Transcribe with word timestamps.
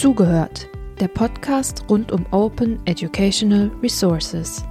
Zugehört, 0.00 0.66
der 0.98 1.08
Podcast 1.08 1.84
rund 1.90 2.10
um 2.10 2.24
Open 2.30 2.80
Educational 2.86 3.70
Resources. 3.82 4.64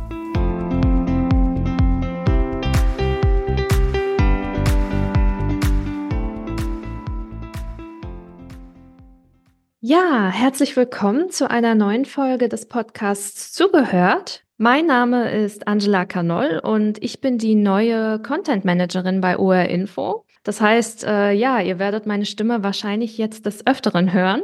Ja, 9.82 10.32
herzlich 10.34 10.76
willkommen 10.76 11.30
zu 11.30 11.48
einer 11.48 11.76
neuen 11.76 12.06
Folge 12.06 12.50
des 12.50 12.68
Podcasts 12.68 13.54
Zugehört. 13.54 14.44
Mein 14.58 14.88
Name 14.88 15.30
ist 15.30 15.68
Angela 15.68 16.06
Canoll 16.06 16.60
und 16.64 17.04
ich 17.04 17.22
bin 17.22 17.38
die 17.38 17.54
neue 17.54 18.20
Content 18.24 18.66
Managerin 18.66 19.22
bei 19.22 19.38
OR 19.38 19.66
Info. 19.66 20.26
Das 20.44 20.60
heißt, 20.60 21.04
äh, 21.04 21.34
ja, 21.34 21.62
ihr 21.62 21.78
werdet 21.78 22.08
meine 22.08 22.26
Stimme 22.26 22.64
wahrscheinlich 22.64 23.20
jetzt 23.20 23.46
des 23.46 23.68
Öfteren 23.68 24.12
hören. 24.12 24.42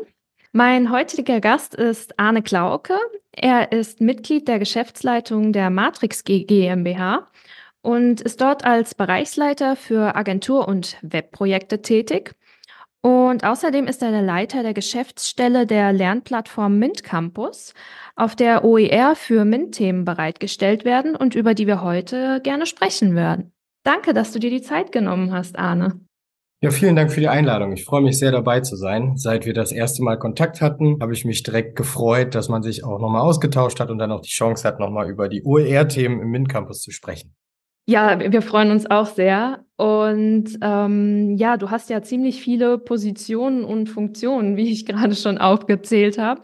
Mein 0.57 0.89
heutiger 0.89 1.41
Gast 1.41 1.75
ist 1.75 2.17
Arne 2.17 2.41
Klauke. 2.41 2.97
Er 3.33 3.73
ist 3.73 3.99
Mitglied 3.99 4.47
der 4.47 4.57
Geschäftsleitung 4.57 5.51
der 5.51 5.69
Matrix 5.69 6.23
GmbH 6.23 7.27
und 7.81 8.21
ist 8.21 8.39
dort 8.39 8.63
als 8.63 8.95
Bereichsleiter 8.95 9.75
für 9.75 10.15
Agentur- 10.15 10.65
und 10.69 10.95
Webprojekte 11.01 11.81
tätig. 11.81 12.35
Und 13.01 13.43
außerdem 13.43 13.85
ist 13.87 14.01
er 14.01 14.11
der 14.11 14.21
Leiter 14.21 14.63
der 14.63 14.73
Geschäftsstelle 14.73 15.67
der 15.67 15.91
Lernplattform 15.91 16.79
Mint 16.79 17.03
Campus, 17.03 17.73
auf 18.15 18.37
der 18.37 18.63
OER 18.63 19.17
für 19.17 19.43
MINT-Themen 19.43 20.05
bereitgestellt 20.05 20.85
werden 20.85 21.17
und 21.17 21.35
über 21.35 21.53
die 21.53 21.67
wir 21.67 21.81
heute 21.81 22.39
gerne 22.39 22.65
sprechen 22.65 23.13
werden. 23.13 23.51
Danke, 23.83 24.13
dass 24.13 24.31
du 24.31 24.39
dir 24.39 24.51
die 24.51 24.61
Zeit 24.61 24.93
genommen 24.93 25.33
hast, 25.33 25.59
Arne. 25.59 25.99
Ja, 26.61 26.71
vielen 26.71 26.95
Dank 26.95 27.11
für 27.11 27.19
die 27.19 27.27
Einladung. 27.27 27.73
Ich 27.73 27.83
freue 27.83 28.01
mich 28.01 28.17
sehr 28.17 28.31
dabei 28.31 28.61
zu 28.61 28.75
sein. 28.75 29.17
Seit 29.17 29.45
wir 29.45 29.53
das 29.53 29.71
erste 29.71 30.01
Mal 30.03 30.17
Kontakt 30.17 30.61
hatten, 30.61 30.97
habe 31.01 31.13
ich 31.13 31.25
mich 31.25 31.43
direkt 31.43 31.75
gefreut, 31.75 32.33
dass 32.33 32.49
man 32.49 32.63
sich 32.63 32.83
auch 32.83 32.99
nochmal 32.99 33.21
ausgetauscht 33.21 33.79
hat 33.79 33.91
und 33.91 33.97
dann 33.97 34.11
auch 34.11 34.21
die 34.21 34.29
Chance 34.29 34.67
hat, 34.67 34.79
nochmal 34.79 35.09
über 35.09 35.27
die 35.27 35.43
OER-Themen 35.43 36.21
im 36.21 36.31
MINT-Campus 36.31 36.81
zu 36.81 36.91
sprechen. 36.91 37.35
Ja, 37.87 38.19
wir 38.19 38.41
freuen 38.41 38.71
uns 38.71 38.89
auch 38.89 39.05
sehr. 39.05 39.63
Und 39.77 40.57
ähm, 40.61 41.35
ja, 41.37 41.57
du 41.57 41.69
hast 41.69 41.89
ja 41.89 42.01
ziemlich 42.01 42.41
viele 42.41 42.79
Positionen 42.79 43.63
und 43.63 43.87
Funktionen, 43.89 44.55
wie 44.55 44.71
ich 44.71 44.85
gerade 44.85 45.13
schon 45.13 45.37
aufgezählt 45.37 46.17
habe. 46.17 46.41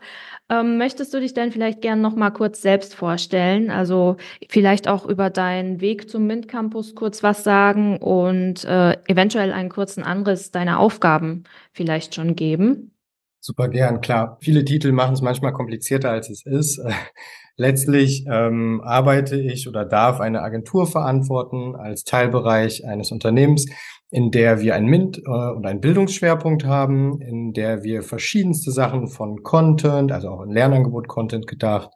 Ähm, 0.51 0.77
möchtest 0.77 1.13
du 1.13 1.21
dich 1.21 1.33
denn 1.33 1.53
vielleicht 1.53 1.79
gern 1.79 2.01
noch 2.01 2.17
mal 2.17 2.29
kurz 2.29 2.61
selbst 2.61 2.93
vorstellen? 2.93 3.71
Also 3.71 4.17
vielleicht 4.49 4.89
auch 4.89 5.05
über 5.05 5.29
deinen 5.29 5.79
Weg 5.79 6.09
zum 6.09 6.27
MINT 6.27 6.49
Campus 6.49 6.93
kurz 6.93 7.23
was 7.23 7.45
sagen 7.45 7.97
und 7.99 8.65
äh, 8.65 8.97
eventuell 9.07 9.53
einen 9.53 9.69
kurzen 9.69 10.03
Anriss 10.03 10.51
deiner 10.51 10.79
Aufgaben 10.79 11.45
vielleicht 11.71 12.15
schon 12.15 12.35
geben? 12.35 12.93
Super 13.39 13.69
gern, 13.69 14.01
klar. 14.01 14.37
Viele 14.41 14.65
Titel 14.65 14.91
machen 14.91 15.13
es 15.13 15.21
manchmal 15.21 15.53
komplizierter, 15.53 16.11
als 16.11 16.29
es 16.29 16.45
ist. 16.45 16.81
Letztlich 17.55 18.25
ähm, 18.29 18.81
arbeite 18.83 19.39
ich 19.39 19.69
oder 19.69 19.85
darf 19.85 20.19
eine 20.19 20.41
Agentur 20.41 20.85
verantworten 20.85 21.77
als 21.77 22.03
Teilbereich 22.03 22.85
eines 22.85 23.11
Unternehmens, 23.11 23.67
in 24.11 24.29
der 24.29 24.59
wir 24.59 24.75
ein 24.75 24.85
MINT 24.85 25.19
äh, 25.19 25.21
und 25.29 25.65
einen 25.65 25.79
Bildungsschwerpunkt 25.79 26.65
haben, 26.65 27.21
in 27.21 27.53
der 27.53 27.83
wir 27.83 28.03
verschiedenste 28.03 28.71
Sachen 28.71 29.07
von 29.07 29.41
Content, 29.41 30.11
also 30.11 30.29
auch 30.29 30.41
in 30.43 30.51
Lernangebot 30.51 31.07
Content 31.07 31.47
gedacht, 31.47 31.89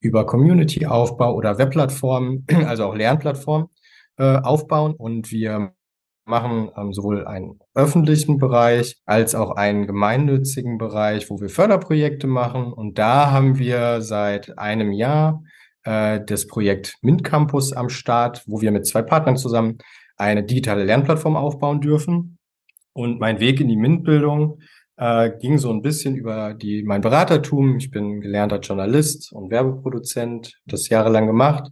über 0.00 0.26
Community-Aufbau 0.26 1.34
oder 1.34 1.58
Webplattformen, 1.58 2.44
also 2.66 2.84
auch 2.84 2.94
Lernplattformen 2.94 3.68
äh, 4.18 4.36
aufbauen. 4.38 4.94
Und 4.94 5.30
wir 5.30 5.72
machen 6.24 6.70
ähm, 6.76 6.92
sowohl 6.92 7.26
einen 7.26 7.60
öffentlichen 7.74 8.38
Bereich 8.38 8.96
als 9.06 9.36
auch 9.36 9.52
einen 9.52 9.86
gemeinnützigen 9.86 10.76
Bereich, 10.76 11.30
wo 11.30 11.40
wir 11.40 11.50
Förderprojekte 11.50 12.26
machen. 12.26 12.72
Und 12.72 12.98
da 12.98 13.30
haben 13.30 13.58
wir 13.58 14.00
seit 14.00 14.58
einem 14.58 14.90
Jahr 14.90 15.42
äh, 15.84 16.20
das 16.24 16.48
Projekt 16.48 16.96
MINT 17.02 17.22
Campus 17.22 17.72
am 17.72 17.88
Start, 17.88 18.42
wo 18.46 18.60
wir 18.60 18.72
mit 18.72 18.86
zwei 18.86 19.02
Partnern 19.02 19.36
zusammen 19.36 19.78
eine 20.20 20.44
digitale 20.44 20.84
Lernplattform 20.84 21.36
aufbauen 21.36 21.80
dürfen. 21.80 22.38
Und 22.92 23.20
mein 23.20 23.40
Weg 23.40 23.60
in 23.60 23.68
die 23.68 23.76
MINT-Bildung 23.76 24.60
äh, 24.96 25.30
ging 25.40 25.58
so 25.58 25.70
ein 25.70 25.82
bisschen 25.82 26.16
über 26.16 26.54
die, 26.54 26.82
mein 26.82 27.00
Beratertum. 27.00 27.78
Ich 27.78 27.90
bin 27.90 28.20
gelernter 28.20 28.60
Journalist 28.60 29.32
und 29.32 29.50
Werbeproduzent, 29.50 30.60
das 30.66 30.88
jahrelang 30.88 31.26
gemacht 31.26 31.70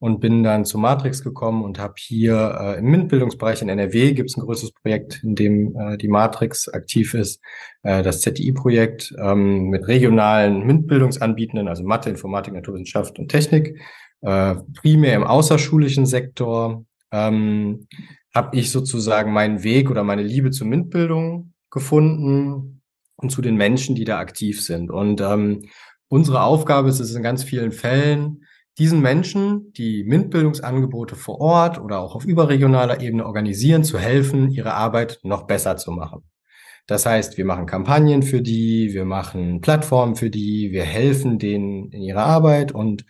und 0.00 0.20
bin 0.20 0.42
dann 0.42 0.64
zu 0.64 0.78
Matrix 0.78 1.24
gekommen 1.24 1.64
und 1.64 1.78
habe 1.78 1.94
hier 1.98 2.56
äh, 2.60 2.78
im 2.78 2.86
MINT-Bildungsbereich 2.86 3.62
in 3.62 3.68
NRW 3.68 4.12
gibt 4.12 4.30
es 4.30 4.36
ein 4.36 4.42
größeres 4.44 4.72
Projekt, 4.72 5.20
in 5.24 5.34
dem 5.34 5.76
äh, 5.76 5.96
die 5.96 6.08
Matrix 6.08 6.68
aktiv 6.68 7.14
ist, 7.14 7.40
äh, 7.82 8.02
das 8.02 8.20
ZTI-Projekt 8.20 9.14
ähm, 9.18 9.70
mit 9.70 9.88
regionalen 9.88 10.64
MINT-Bildungsanbietenden, 10.66 11.66
also 11.68 11.82
Mathe, 11.82 12.10
Informatik, 12.10 12.54
Naturwissenschaft 12.54 13.18
und 13.18 13.28
Technik, 13.28 13.80
äh, 14.20 14.54
primär 14.80 15.14
im 15.14 15.24
außerschulischen 15.24 16.06
Sektor, 16.06 16.84
ähm, 17.12 17.86
habe 18.34 18.56
ich 18.56 18.70
sozusagen 18.70 19.32
meinen 19.32 19.62
Weg 19.62 19.90
oder 19.90 20.04
meine 20.04 20.22
Liebe 20.22 20.50
zur 20.50 20.66
MINT-Bildung 20.66 21.52
gefunden 21.70 22.82
und 23.16 23.30
zu 23.30 23.42
den 23.42 23.56
Menschen, 23.56 23.94
die 23.94 24.04
da 24.04 24.18
aktiv 24.18 24.62
sind. 24.62 24.90
Und 24.90 25.20
ähm, 25.20 25.68
unsere 26.08 26.42
Aufgabe 26.42 26.88
ist 26.88 27.00
es 27.00 27.14
in 27.14 27.22
ganz 27.22 27.42
vielen 27.42 27.72
Fällen, 27.72 28.44
diesen 28.78 29.00
Menschen, 29.00 29.72
die 29.72 30.04
MINT-Bildungsangebote 30.04 31.16
vor 31.16 31.40
Ort 31.40 31.80
oder 31.80 31.98
auch 31.98 32.14
auf 32.14 32.24
überregionaler 32.24 33.00
Ebene 33.00 33.26
organisieren, 33.26 33.82
zu 33.82 33.98
helfen, 33.98 34.50
ihre 34.50 34.74
Arbeit 34.74 35.18
noch 35.24 35.48
besser 35.48 35.76
zu 35.76 35.90
machen. 35.90 36.22
Das 36.86 37.04
heißt, 37.04 37.36
wir 37.36 37.44
machen 37.44 37.66
Kampagnen 37.66 38.22
für 38.22 38.40
die, 38.40 38.94
wir 38.94 39.04
machen 39.04 39.60
Plattformen 39.60 40.14
für 40.14 40.30
die, 40.30 40.70
wir 40.70 40.84
helfen 40.84 41.38
denen 41.38 41.90
in 41.90 42.02
ihrer 42.02 42.24
Arbeit 42.24 42.72
und 42.72 43.04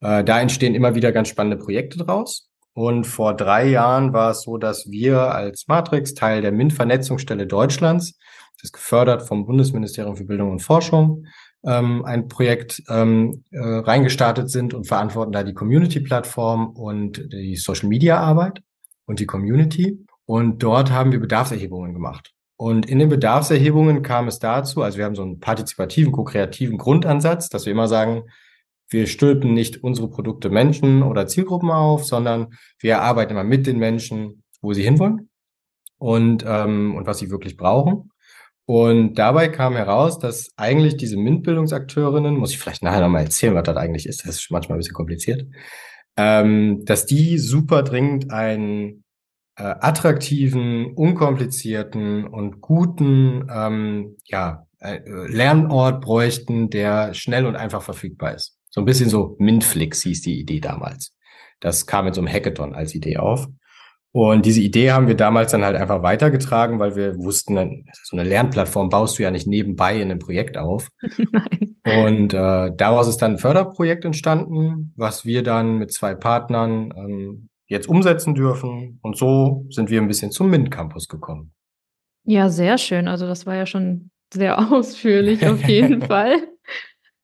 äh, 0.00 0.22
da 0.22 0.40
entstehen 0.40 0.74
immer 0.74 0.94
wieder 0.94 1.12
ganz 1.12 1.28
spannende 1.28 1.58
Projekte 1.58 1.98
draus. 1.98 2.47
Und 2.74 3.04
vor 3.04 3.34
drei 3.34 3.68
Jahren 3.68 4.12
war 4.12 4.30
es 4.30 4.42
so, 4.42 4.56
dass 4.56 4.90
wir 4.90 5.34
als 5.34 5.66
Matrix 5.66 6.14
Teil 6.14 6.42
der 6.42 6.52
MINT-Vernetzungsstelle 6.52 7.46
Deutschlands, 7.46 8.18
das 8.56 8.64
ist 8.64 8.72
gefördert 8.72 9.26
vom 9.26 9.46
Bundesministerium 9.46 10.16
für 10.16 10.24
Bildung 10.24 10.52
und 10.52 10.60
Forschung, 10.60 11.26
ähm, 11.64 12.04
ein 12.04 12.28
Projekt 12.28 12.82
ähm, 12.88 13.44
äh, 13.50 13.58
reingestartet 13.58 14.50
sind 14.50 14.74
und 14.74 14.86
verantworten 14.86 15.32
da 15.32 15.42
die 15.42 15.54
Community-Plattform 15.54 16.68
und 16.70 17.32
die 17.32 17.56
Social-Media-Arbeit 17.56 18.62
und 19.06 19.20
die 19.20 19.26
Community. 19.26 20.04
Und 20.24 20.62
dort 20.62 20.92
haben 20.92 21.10
wir 21.10 21.20
Bedarfserhebungen 21.20 21.94
gemacht. 21.94 22.32
Und 22.56 22.86
in 22.86 22.98
den 22.98 23.08
Bedarfserhebungen 23.08 24.02
kam 24.02 24.28
es 24.28 24.40
dazu, 24.40 24.82
also 24.82 24.98
wir 24.98 25.04
haben 25.04 25.14
so 25.14 25.22
einen 25.22 25.40
partizipativen, 25.40 26.12
ko-kreativen 26.12 26.76
Grundansatz, 26.76 27.48
dass 27.48 27.66
wir 27.66 27.72
immer 27.72 27.88
sagen, 27.88 28.24
wir 28.88 29.06
stülpen 29.06 29.54
nicht 29.54 29.82
unsere 29.84 30.08
Produkte 30.08 30.50
Menschen 30.50 31.02
oder 31.02 31.26
Zielgruppen 31.26 31.70
auf, 31.70 32.04
sondern 32.04 32.54
wir 32.78 33.02
arbeiten 33.02 33.32
immer 33.32 33.44
mit 33.44 33.66
den 33.66 33.78
Menschen, 33.78 34.42
wo 34.60 34.72
sie 34.72 34.82
hinwollen 34.82 35.28
und, 35.98 36.44
ähm, 36.46 36.94
und 36.96 37.06
was 37.06 37.18
sie 37.18 37.30
wirklich 37.30 37.56
brauchen. 37.56 38.10
Und 38.64 39.14
dabei 39.14 39.48
kam 39.48 39.76
heraus, 39.76 40.18
dass 40.18 40.50
eigentlich 40.56 40.98
diese 40.98 41.16
MINT-Bildungsakteurinnen, 41.16 42.36
muss 42.36 42.50
ich 42.50 42.58
vielleicht 42.58 42.82
nachher 42.82 43.00
nochmal 43.00 43.24
erzählen, 43.24 43.54
was 43.54 43.62
das 43.62 43.76
eigentlich 43.76 44.06
ist, 44.06 44.26
das 44.26 44.36
ist 44.36 44.50
manchmal 44.50 44.76
ein 44.76 44.80
bisschen 44.80 44.94
kompliziert, 44.94 45.46
ähm, 46.16 46.84
dass 46.84 47.06
die 47.06 47.38
super 47.38 47.82
dringend 47.82 48.30
einen 48.30 49.04
äh, 49.56 49.62
attraktiven, 49.62 50.92
unkomplizierten 50.94 52.26
und 52.26 52.60
guten 52.60 53.48
ähm, 53.50 54.16
ja, 54.24 54.66
äh, 54.80 55.00
Lernort 55.06 56.02
bräuchten, 56.02 56.68
der 56.68 57.14
schnell 57.14 57.46
und 57.46 57.56
einfach 57.56 57.82
verfügbar 57.82 58.34
ist. 58.34 58.57
So 58.70 58.80
ein 58.80 58.84
bisschen 58.84 59.08
so 59.08 59.36
Mintflix 59.38 60.02
hieß 60.02 60.22
die 60.22 60.40
Idee 60.40 60.60
damals. 60.60 61.14
Das 61.60 61.86
kam 61.86 62.04
mit 62.04 62.14
so 62.14 62.20
einem 62.20 62.32
Hackathon 62.32 62.74
als 62.74 62.94
Idee 62.94 63.16
auf. 63.16 63.48
Und 64.12 64.46
diese 64.46 64.60
Idee 64.60 64.92
haben 64.92 65.06
wir 65.06 65.16
damals 65.16 65.52
dann 65.52 65.64
halt 65.64 65.76
einfach 65.76 66.02
weitergetragen, 66.02 66.78
weil 66.78 66.96
wir 66.96 67.16
wussten, 67.18 67.84
so 68.04 68.16
eine 68.16 68.28
Lernplattform 68.28 68.88
baust 68.88 69.18
du 69.18 69.22
ja 69.22 69.30
nicht 69.30 69.46
nebenbei 69.46 69.96
in 69.96 70.10
einem 70.10 70.18
Projekt 70.18 70.56
auf. 70.56 70.88
Nein. 71.32 71.76
Und 71.84 72.34
äh, 72.34 72.72
daraus 72.74 73.06
ist 73.06 73.18
dann 73.18 73.32
ein 73.32 73.38
Förderprojekt 73.38 74.04
entstanden, 74.04 74.92
was 74.96 75.24
wir 75.24 75.42
dann 75.42 75.78
mit 75.78 75.92
zwei 75.92 76.14
Partnern 76.14 76.92
ähm, 76.96 77.48
jetzt 77.66 77.88
umsetzen 77.88 78.34
dürfen. 78.34 78.98
Und 79.02 79.16
so 79.16 79.66
sind 79.70 79.90
wir 79.90 80.00
ein 80.00 80.08
bisschen 80.08 80.30
zum 80.32 80.50
MINT 80.50 80.70
Campus 80.70 81.06
gekommen. 81.06 81.52
Ja, 82.24 82.48
sehr 82.48 82.78
schön. 82.78 83.08
Also 83.08 83.26
das 83.26 83.46
war 83.46 83.54
ja 83.56 83.66
schon 83.66 84.10
sehr 84.32 84.58
ausführlich 84.72 85.46
auf 85.46 85.62
jeden 85.68 86.02
Fall. 86.06 86.48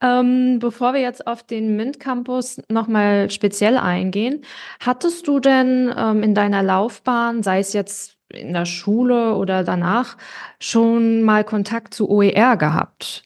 Ähm, 0.04 0.58
bevor 0.58 0.92
wir 0.92 1.00
jetzt 1.00 1.26
auf 1.26 1.42
den 1.42 1.76
MINT 1.76 1.98
Campus 1.98 2.60
nochmal 2.68 3.30
speziell 3.30 3.78
eingehen, 3.78 4.44
hattest 4.80 5.26
du 5.26 5.40
denn 5.40 5.92
ähm, 5.96 6.22
in 6.22 6.34
deiner 6.34 6.62
Laufbahn, 6.62 7.42
sei 7.42 7.60
es 7.60 7.72
jetzt 7.72 8.18
in 8.28 8.52
der 8.52 8.66
Schule 8.66 9.34
oder 9.34 9.64
danach, 9.64 10.18
schon 10.60 11.22
mal 11.22 11.42
Kontakt 11.42 11.94
zu 11.94 12.10
OER 12.10 12.58
gehabt? 12.58 13.22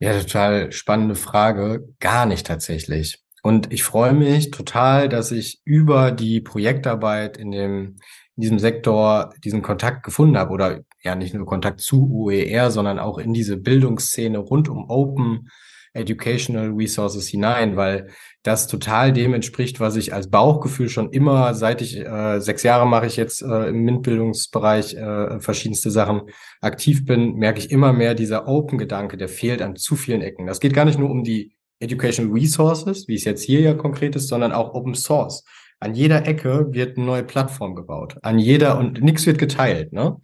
Ja, 0.00 0.18
total 0.18 0.72
spannende 0.72 1.14
Frage. 1.14 1.92
Gar 2.00 2.24
nicht 2.24 2.46
tatsächlich. 2.46 3.18
Und 3.42 3.70
ich 3.72 3.82
freue 3.82 4.14
mich 4.14 4.50
total, 4.50 5.10
dass 5.10 5.30
ich 5.30 5.60
über 5.64 6.10
die 6.10 6.40
Projektarbeit 6.40 7.36
in 7.36 7.50
dem 7.50 7.96
in 8.36 8.42
diesem 8.42 8.58
Sektor 8.60 9.34
diesen 9.42 9.62
Kontakt 9.62 10.04
gefunden 10.04 10.38
habe 10.38 10.52
oder 10.52 10.80
ja 11.02 11.16
nicht 11.16 11.34
nur 11.34 11.44
Kontakt 11.44 11.80
zu 11.80 12.08
UER, 12.08 12.70
sondern 12.70 13.00
auch 13.00 13.18
in 13.18 13.34
diese 13.34 13.56
Bildungsszene 13.56 14.38
rund 14.38 14.68
um 14.68 14.88
Open 14.88 15.48
Educational 15.92 16.70
Resources 16.70 17.28
hinein, 17.28 17.76
weil 17.76 18.08
das 18.42 18.66
total 18.66 19.12
dem 19.12 19.34
entspricht, 19.34 19.80
was 19.80 19.96
ich 19.96 20.14
als 20.14 20.30
Bauchgefühl 20.30 20.88
schon 20.88 21.10
immer, 21.12 21.54
seit 21.54 21.82
ich 21.82 21.98
äh, 21.98 22.40
sechs 22.40 22.62
Jahre 22.62 22.86
mache 22.86 23.06
ich 23.06 23.16
jetzt 23.16 23.42
äh, 23.42 23.68
im 23.68 23.84
MINT-Bildungsbereich 23.84 24.94
äh, 24.94 25.40
verschiedenste 25.40 25.90
Sachen 25.90 26.22
aktiv 26.60 27.04
bin, 27.04 27.34
merke 27.34 27.58
ich 27.58 27.70
immer 27.70 27.92
mehr, 27.92 28.14
dieser 28.14 28.48
Open-Gedanke, 28.48 29.16
der 29.16 29.28
fehlt 29.28 29.62
an 29.62 29.76
zu 29.76 29.96
vielen 29.96 30.22
Ecken. 30.22 30.46
Das 30.46 30.60
geht 30.60 30.74
gar 30.74 30.84
nicht 30.84 30.98
nur 30.98 31.10
um 31.10 31.24
die 31.24 31.56
Educational 31.80 32.32
Resources, 32.32 33.06
wie 33.08 33.14
es 33.14 33.24
jetzt 33.24 33.42
hier 33.42 33.60
ja 33.60 33.74
konkret 33.74 34.16
ist, 34.16 34.28
sondern 34.28 34.52
auch 34.52 34.74
Open 34.74 34.94
Source. 34.94 35.44
An 35.80 35.94
jeder 35.94 36.26
Ecke 36.26 36.66
wird 36.72 36.96
eine 36.96 37.06
neue 37.06 37.22
Plattform 37.22 37.76
gebaut. 37.76 38.16
An 38.22 38.38
jeder 38.38 38.78
und 38.78 39.00
nichts 39.00 39.26
wird 39.26 39.38
geteilt. 39.38 39.92
Ne? 39.92 40.16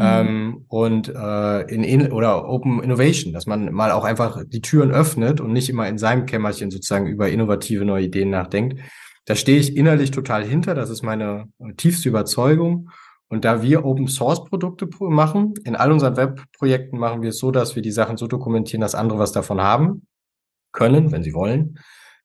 Mhm. 0.00 0.06
Ähm, 0.06 0.64
und 0.68 1.08
äh, 1.08 1.60
in, 1.72 1.84
in 1.84 2.10
oder 2.10 2.48
Open 2.48 2.82
Innovation, 2.82 3.34
dass 3.34 3.46
man 3.46 3.70
mal 3.70 3.92
auch 3.92 4.04
einfach 4.04 4.42
die 4.46 4.62
Türen 4.62 4.90
öffnet 4.90 5.42
und 5.42 5.52
nicht 5.52 5.68
immer 5.68 5.86
in 5.88 5.98
seinem 5.98 6.24
Kämmerchen 6.24 6.70
sozusagen 6.70 7.06
über 7.06 7.28
innovative 7.28 7.84
neue 7.84 8.04
Ideen 8.04 8.30
nachdenkt. 8.30 8.80
Da 9.26 9.36
stehe 9.36 9.58
ich 9.58 9.76
innerlich 9.76 10.10
total 10.10 10.42
hinter. 10.42 10.74
Das 10.74 10.88
ist 10.88 11.02
meine 11.02 11.48
äh, 11.58 11.74
tiefste 11.74 12.08
Überzeugung. 12.08 12.88
Und 13.28 13.44
da 13.44 13.62
wir 13.62 13.84
Open 13.84 14.08
Source 14.08 14.44
Produkte 14.46 14.88
machen, 15.00 15.54
in 15.64 15.76
all 15.76 15.92
unseren 15.92 16.16
Webprojekten 16.16 16.98
machen 16.98 17.20
wir 17.20 17.28
es 17.28 17.38
so, 17.38 17.50
dass 17.50 17.76
wir 17.76 17.82
die 17.82 17.92
Sachen 17.92 18.16
so 18.16 18.26
dokumentieren, 18.26 18.80
dass 18.80 18.94
andere 18.94 19.18
was 19.18 19.32
davon 19.32 19.60
haben 19.60 20.06
können, 20.72 21.12
wenn 21.12 21.22
sie 21.22 21.34
wollen. 21.34 21.78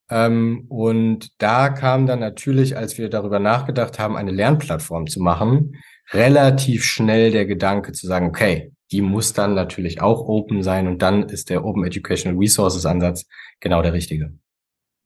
Ähm, 0.08 0.64
und 0.68 1.30
da 1.42 1.68
kam 1.68 2.06
dann 2.06 2.20
natürlich, 2.20 2.76
als 2.76 2.96
wir 2.96 3.10
darüber 3.10 3.38
nachgedacht 3.38 3.98
haben, 3.98 4.16
eine 4.16 4.32
Lernplattform 4.32 5.06
zu 5.06 5.20
machen, 5.20 5.74
relativ 6.12 6.84
schnell 6.84 7.30
der 7.30 7.46
Gedanke 7.46 7.92
zu 7.92 8.06
sagen, 8.06 8.26
okay, 8.26 8.72
die 8.92 9.00
muss 9.00 9.32
dann 9.32 9.54
natürlich 9.54 10.00
auch 10.00 10.28
open 10.28 10.62
sein 10.62 10.86
und 10.86 11.02
dann 11.02 11.28
ist 11.28 11.50
der 11.50 11.64
Open 11.64 11.84
Educational 11.84 12.38
Resources 12.38 12.86
Ansatz 12.86 13.26
genau 13.60 13.82
der 13.82 13.92
richtige. 13.92 14.32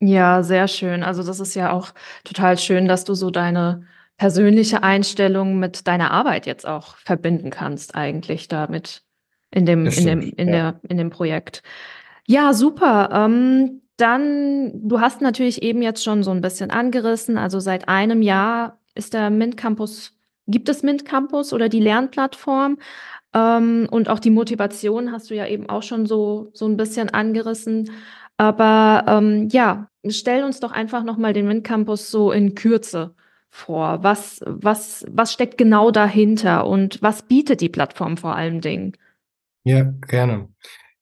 Ja, 0.00 0.42
sehr 0.42 0.68
schön. 0.68 1.02
Also 1.02 1.22
das 1.22 1.40
ist 1.40 1.54
ja 1.54 1.72
auch 1.72 1.92
total 2.24 2.58
schön, 2.58 2.88
dass 2.88 3.04
du 3.04 3.14
so 3.14 3.30
deine 3.30 3.86
persönliche 4.16 4.82
Einstellung 4.82 5.58
mit 5.58 5.86
deiner 5.86 6.10
Arbeit 6.10 6.46
jetzt 6.46 6.66
auch 6.66 6.96
verbinden 6.96 7.50
kannst, 7.50 7.94
eigentlich 7.94 8.48
damit 8.48 9.02
in 9.50 9.66
dem, 9.66 9.86
in 9.86 10.06
dem, 10.06 10.20
in 10.20 10.48
ja. 10.48 10.52
der, 10.52 10.80
in 10.88 10.98
dem 10.98 11.10
Projekt. 11.10 11.62
Ja, 12.26 12.52
super. 12.52 13.10
Ähm, 13.12 13.82
dann, 13.96 14.88
du 14.88 15.00
hast 15.00 15.20
natürlich 15.20 15.62
eben 15.62 15.82
jetzt 15.82 16.04
schon 16.04 16.22
so 16.22 16.30
ein 16.30 16.40
bisschen 16.40 16.70
angerissen. 16.70 17.36
Also 17.36 17.60
seit 17.60 17.88
einem 17.88 18.22
Jahr 18.22 18.78
ist 18.94 19.14
der 19.14 19.30
MINT 19.30 19.56
Campus, 19.56 20.18
gibt 20.50 20.68
es 20.68 20.82
MINT 20.82 21.04
Campus 21.04 21.52
oder 21.52 21.68
die 21.68 21.80
Lernplattform? 21.80 22.78
Ähm, 23.32 23.86
und 23.90 24.08
auch 24.08 24.18
die 24.18 24.30
Motivation 24.30 25.12
hast 25.12 25.30
du 25.30 25.34
ja 25.34 25.46
eben 25.46 25.68
auch 25.68 25.82
schon 25.82 26.06
so, 26.06 26.50
so 26.52 26.66
ein 26.66 26.76
bisschen 26.76 27.10
angerissen. 27.10 27.90
Aber 28.36 29.04
ähm, 29.06 29.48
ja, 29.50 29.88
stell 30.08 30.44
uns 30.44 30.60
doch 30.60 30.72
einfach 30.72 31.04
nochmal 31.04 31.32
den 31.32 31.46
MINT 31.46 31.64
Campus 31.64 32.10
so 32.10 32.32
in 32.32 32.54
Kürze 32.54 33.14
vor. 33.50 34.02
Was, 34.02 34.40
was, 34.46 35.04
was 35.10 35.32
steckt 35.32 35.58
genau 35.58 35.90
dahinter 35.90 36.66
und 36.66 37.02
was 37.02 37.22
bietet 37.22 37.60
die 37.60 37.68
Plattform 37.68 38.16
vor 38.16 38.36
allem 38.36 38.60
Dingen? 38.60 38.96
Ja, 39.64 39.92
gerne. 40.08 40.48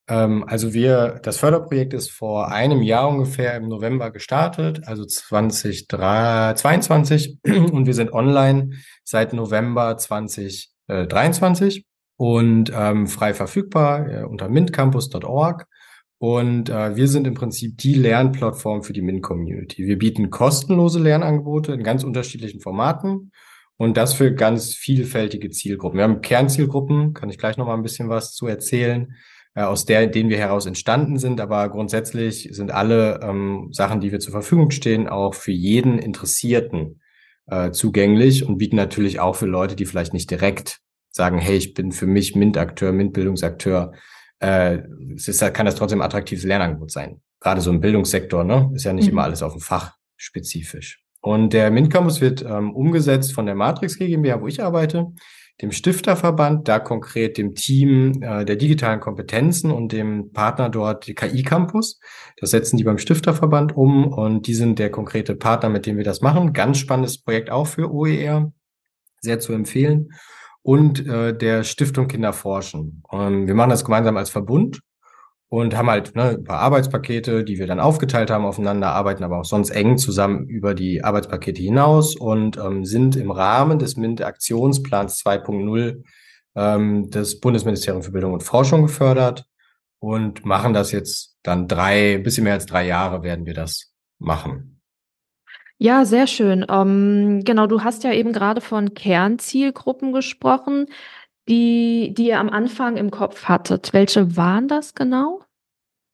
Ähm, 0.09 0.43
also 0.47 0.73
wir, 0.73 1.19
das 1.23 1.37
Förderprojekt 1.37 1.93
ist 1.93 2.09
vor 2.09 2.51
einem 2.51 2.81
Jahr 2.81 3.07
ungefähr 3.07 3.55
im 3.55 3.69
November 3.69 4.11
gestartet, 4.11 4.81
also 4.85 5.05
2022 5.05 7.37
und 7.45 7.85
wir 7.85 7.93
sind 7.93 8.11
online 8.11 8.71
seit 9.03 9.31
November 9.33 9.95
2023 9.97 11.85
und 12.17 12.71
ähm, 12.75 13.07
frei 13.07 13.33
verfügbar 13.33 14.09
äh, 14.09 14.23
unter 14.23 14.49
mintcampus.org. 14.49 15.67
Und 16.21 16.69
äh, 16.69 16.97
wir 16.97 17.07
sind 17.07 17.25
im 17.27 17.33
Prinzip 17.33 17.77
die 17.77 17.93
Lernplattform 17.93 18.83
für 18.83 18.91
die 18.91 19.01
MINT-Community. 19.01 19.85
Wir 19.85 19.97
bieten 19.97 20.29
kostenlose 20.29 20.99
Lernangebote 20.99 21.71
in 21.71 21.81
ganz 21.81 22.03
unterschiedlichen 22.03 22.59
Formaten 22.59 23.31
und 23.77 23.95
das 23.95 24.15
für 24.15 24.33
ganz 24.33 24.73
vielfältige 24.73 25.49
Zielgruppen. 25.49 25.97
Wir 25.97 26.03
haben 26.03 26.19
Kernzielgruppen, 26.19 27.13
kann 27.13 27.29
ich 27.29 27.37
gleich 27.37 27.55
noch 27.55 27.67
mal 27.67 27.75
ein 27.75 27.83
bisschen 27.83 28.09
was 28.09 28.33
zu 28.33 28.47
erzählen 28.47 29.03
äh, 29.03 29.38
aus 29.63 29.85
der, 29.85 30.07
denen 30.07 30.29
wir 30.29 30.37
heraus 30.37 30.65
entstanden 30.65 31.17
sind. 31.17 31.41
Aber 31.41 31.69
grundsätzlich 31.69 32.49
sind 32.51 32.71
alle 32.71 33.19
ähm, 33.21 33.69
Sachen, 33.71 34.01
die 34.01 34.11
wir 34.11 34.19
zur 34.19 34.31
Verfügung 34.31 34.71
stehen, 34.71 35.07
auch 35.07 35.33
für 35.33 35.51
jeden 35.51 35.99
Interessierten 35.99 37.01
äh, 37.47 37.71
zugänglich 37.71 38.45
und 38.45 38.57
bieten 38.57 38.75
natürlich 38.75 39.19
auch 39.19 39.35
für 39.35 39.47
Leute, 39.47 39.75
die 39.75 39.85
vielleicht 39.85 40.13
nicht 40.13 40.29
direkt 40.29 40.79
sagen, 41.11 41.39
hey, 41.39 41.57
ich 41.57 41.73
bin 41.73 41.91
für 41.91 42.07
mich 42.07 42.35
MINT-Akteur, 42.35 42.91
MINT-Bildungsakteur, 42.91 43.93
äh, 44.39 44.79
es 45.15 45.27
ist, 45.27 45.53
kann 45.53 45.65
das 45.65 45.75
trotzdem 45.75 46.01
attraktives 46.01 46.43
Lernangebot 46.43 46.91
sein. 46.91 47.21
Gerade 47.39 47.61
so 47.61 47.71
im 47.71 47.81
Bildungssektor, 47.81 48.43
ne? 48.43 48.71
Ist 48.73 48.85
ja 48.85 48.93
nicht 48.93 49.05
mhm. 49.05 49.11
immer 49.11 49.23
alles 49.23 49.43
auf 49.43 49.53
dem 49.53 49.61
Fach 49.61 49.95
spezifisch. 50.17 51.03
Und 51.21 51.53
der 51.53 51.71
MINT 51.71 51.91
Campus 51.91 52.21
wird 52.21 52.43
ähm, 52.43 52.73
umgesetzt 52.73 53.33
von 53.33 53.45
der 53.45 53.55
Matrix 53.55 53.97
GmbH, 53.97 54.41
wo 54.41 54.47
ich 54.47 54.61
arbeite 54.61 55.07
dem 55.61 55.71
Stifterverband, 55.71 56.67
da 56.67 56.79
konkret 56.79 57.37
dem 57.37 57.53
Team 57.53 58.21
äh, 58.21 58.45
der 58.45 58.55
digitalen 58.55 58.99
Kompetenzen 58.99 59.71
und 59.71 59.91
dem 59.91 60.31
Partner 60.31 60.69
dort, 60.69 61.07
die 61.07 61.15
KI 61.15 61.43
Campus. 61.43 61.99
Das 62.37 62.51
setzen 62.51 62.77
die 62.77 62.83
beim 62.83 62.97
Stifterverband 62.97 63.75
um 63.75 64.07
und 64.07 64.47
die 64.47 64.53
sind 64.53 64.79
der 64.79 64.89
konkrete 64.89 65.35
Partner, 65.35 65.69
mit 65.69 65.85
dem 65.85 65.97
wir 65.97 66.05
das 66.05 66.21
machen. 66.21 66.53
Ganz 66.53 66.77
spannendes 66.77 67.21
Projekt 67.21 67.49
auch 67.49 67.67
für 67.67 67.91
OER, 67.91 68.51
sehr 69.21 69.39
zu 69.39 69.53
empfehlen. 69.53 70.09
Und 70.61 71.05
äh, 71.07 71.35
der 71.35 71.63
Stiftung 71.63 72.07
Kinder 72.07 72.33
forschen. 72.33 73.03
Ähm, 73.11 73.47
wir 73.47 73.55
machen 73.55 73.69
das 73.69 73.85
gemeinsam 73.85 74.17
als 74.17 74.29
Verbund 74.29 74.81
und 75.49 75.75
haben 75.75 75.89
halt 75.89 76.15
ne, 76.15 76.29
ein 76.29 76.43
paar 76.43 76.59
Arbeitspakete, 76.59 77.43
die 77.43 77.57
wir 77.57 77.65
dann 77.65 77.79
aufgeteilt 77.79 78.29
haben 78.29 78.45
aufeinander, 78.45 78.93
arbeiten 78.93 79.23
aber 79.23 79.39
auch 79.39 79.45
sonst 79.45 79.71
eng 79.71 79.97
zusammen 79.97 80.47
über 80.47 80.75
die 80.75 81.03
Arbeitspakete 81.03 81.61
hinaus 81.61 82.15
und 82.15 82.57
ähm, 82.57 82.85
sind 82.85 83.15
im 83.15 83.31
Rahmen 83.31 83.79
des 83.79 83.97
MINT-Aktionsplans 83.97 85.23
2.0 85.23 86.03
ähm, 86.55 87.09
des 87.09 87.39
Bundesministeriums 87.39 88.05
für 88.05 88.11
Bildung 88.11 88.33
und 88.33 88.43
Forschung 88.43 88.83
gefördert 88.83 89.45
und 89.97 90.45
machen 90.45 90.73
das 90.73 90.91
jetzt 90.91 91.37
dann 91.41 91.67
drei, 91.67 92.19
bisschen 92.19 92.43
mehr 92.43 92.53
als 92.53 92.67
drei 92.67 92.85
Jahre 92.85 93.23
werden 93.23 93.45
wir 93.45 93.55
das 93.55 93.91
machen. 94.19 94.79
Ja, 95.81 96.03
sehr 96.03 96.27
schön. 96.27 96.65
Ähm, 96.69 97.43
genau, 97.45 97.65
du 97.65 97.83
hast 97.85 98.03
ja 98.03 98.11
eben 98.11 98.33
gerade 98.33 98.59
von 98.59 98.93
Kernzielgruppen 98.93 100.11
gesprochen 100.11 100.87
die, 101.49 102.13
die 102.15 102.27
ihr 102.27 102.39
am 102.39 102.49
Anfang 102.49 102.95
im 102.95 103.11
Kopf 103.11 103.45
hattet. 103.45 103.91
Welche 103.91 104.37
waren 104.37 104.67
das 104.67 104.93
genau? 104.93 105.41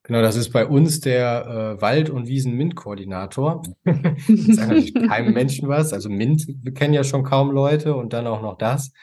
Genau, 0.03 0.21
das 0.21 0.35
ist 0.35 0.49
bei 0.51 0.65
uns 0.65 0.99
der 0.99 1.77
äh, 1.77 1.81
Wald- 1.81 2.11
und 2.11 2.27
Wiesen-MINT-Koordinator. 2.27 3.63
das 3.85 4.55
sagt 4.55 4.69
natürlich 4.69 4.93
keinem 4.93 5.33
Menschen 5.33 5.67
was. 5.67 5.93
Also 5.93 6.09
MINT 6.09 6.45
kennen 6.75 6.93
ja 6.93 7.03
schon 7.03 7.23
kaum 7.23 7.51
Leute 7.51 7.95
und 7.95 8.13
dann 8.13 8.27
auch 8.27 8.41
noch 8.41 8.57
das. 8.57 8.93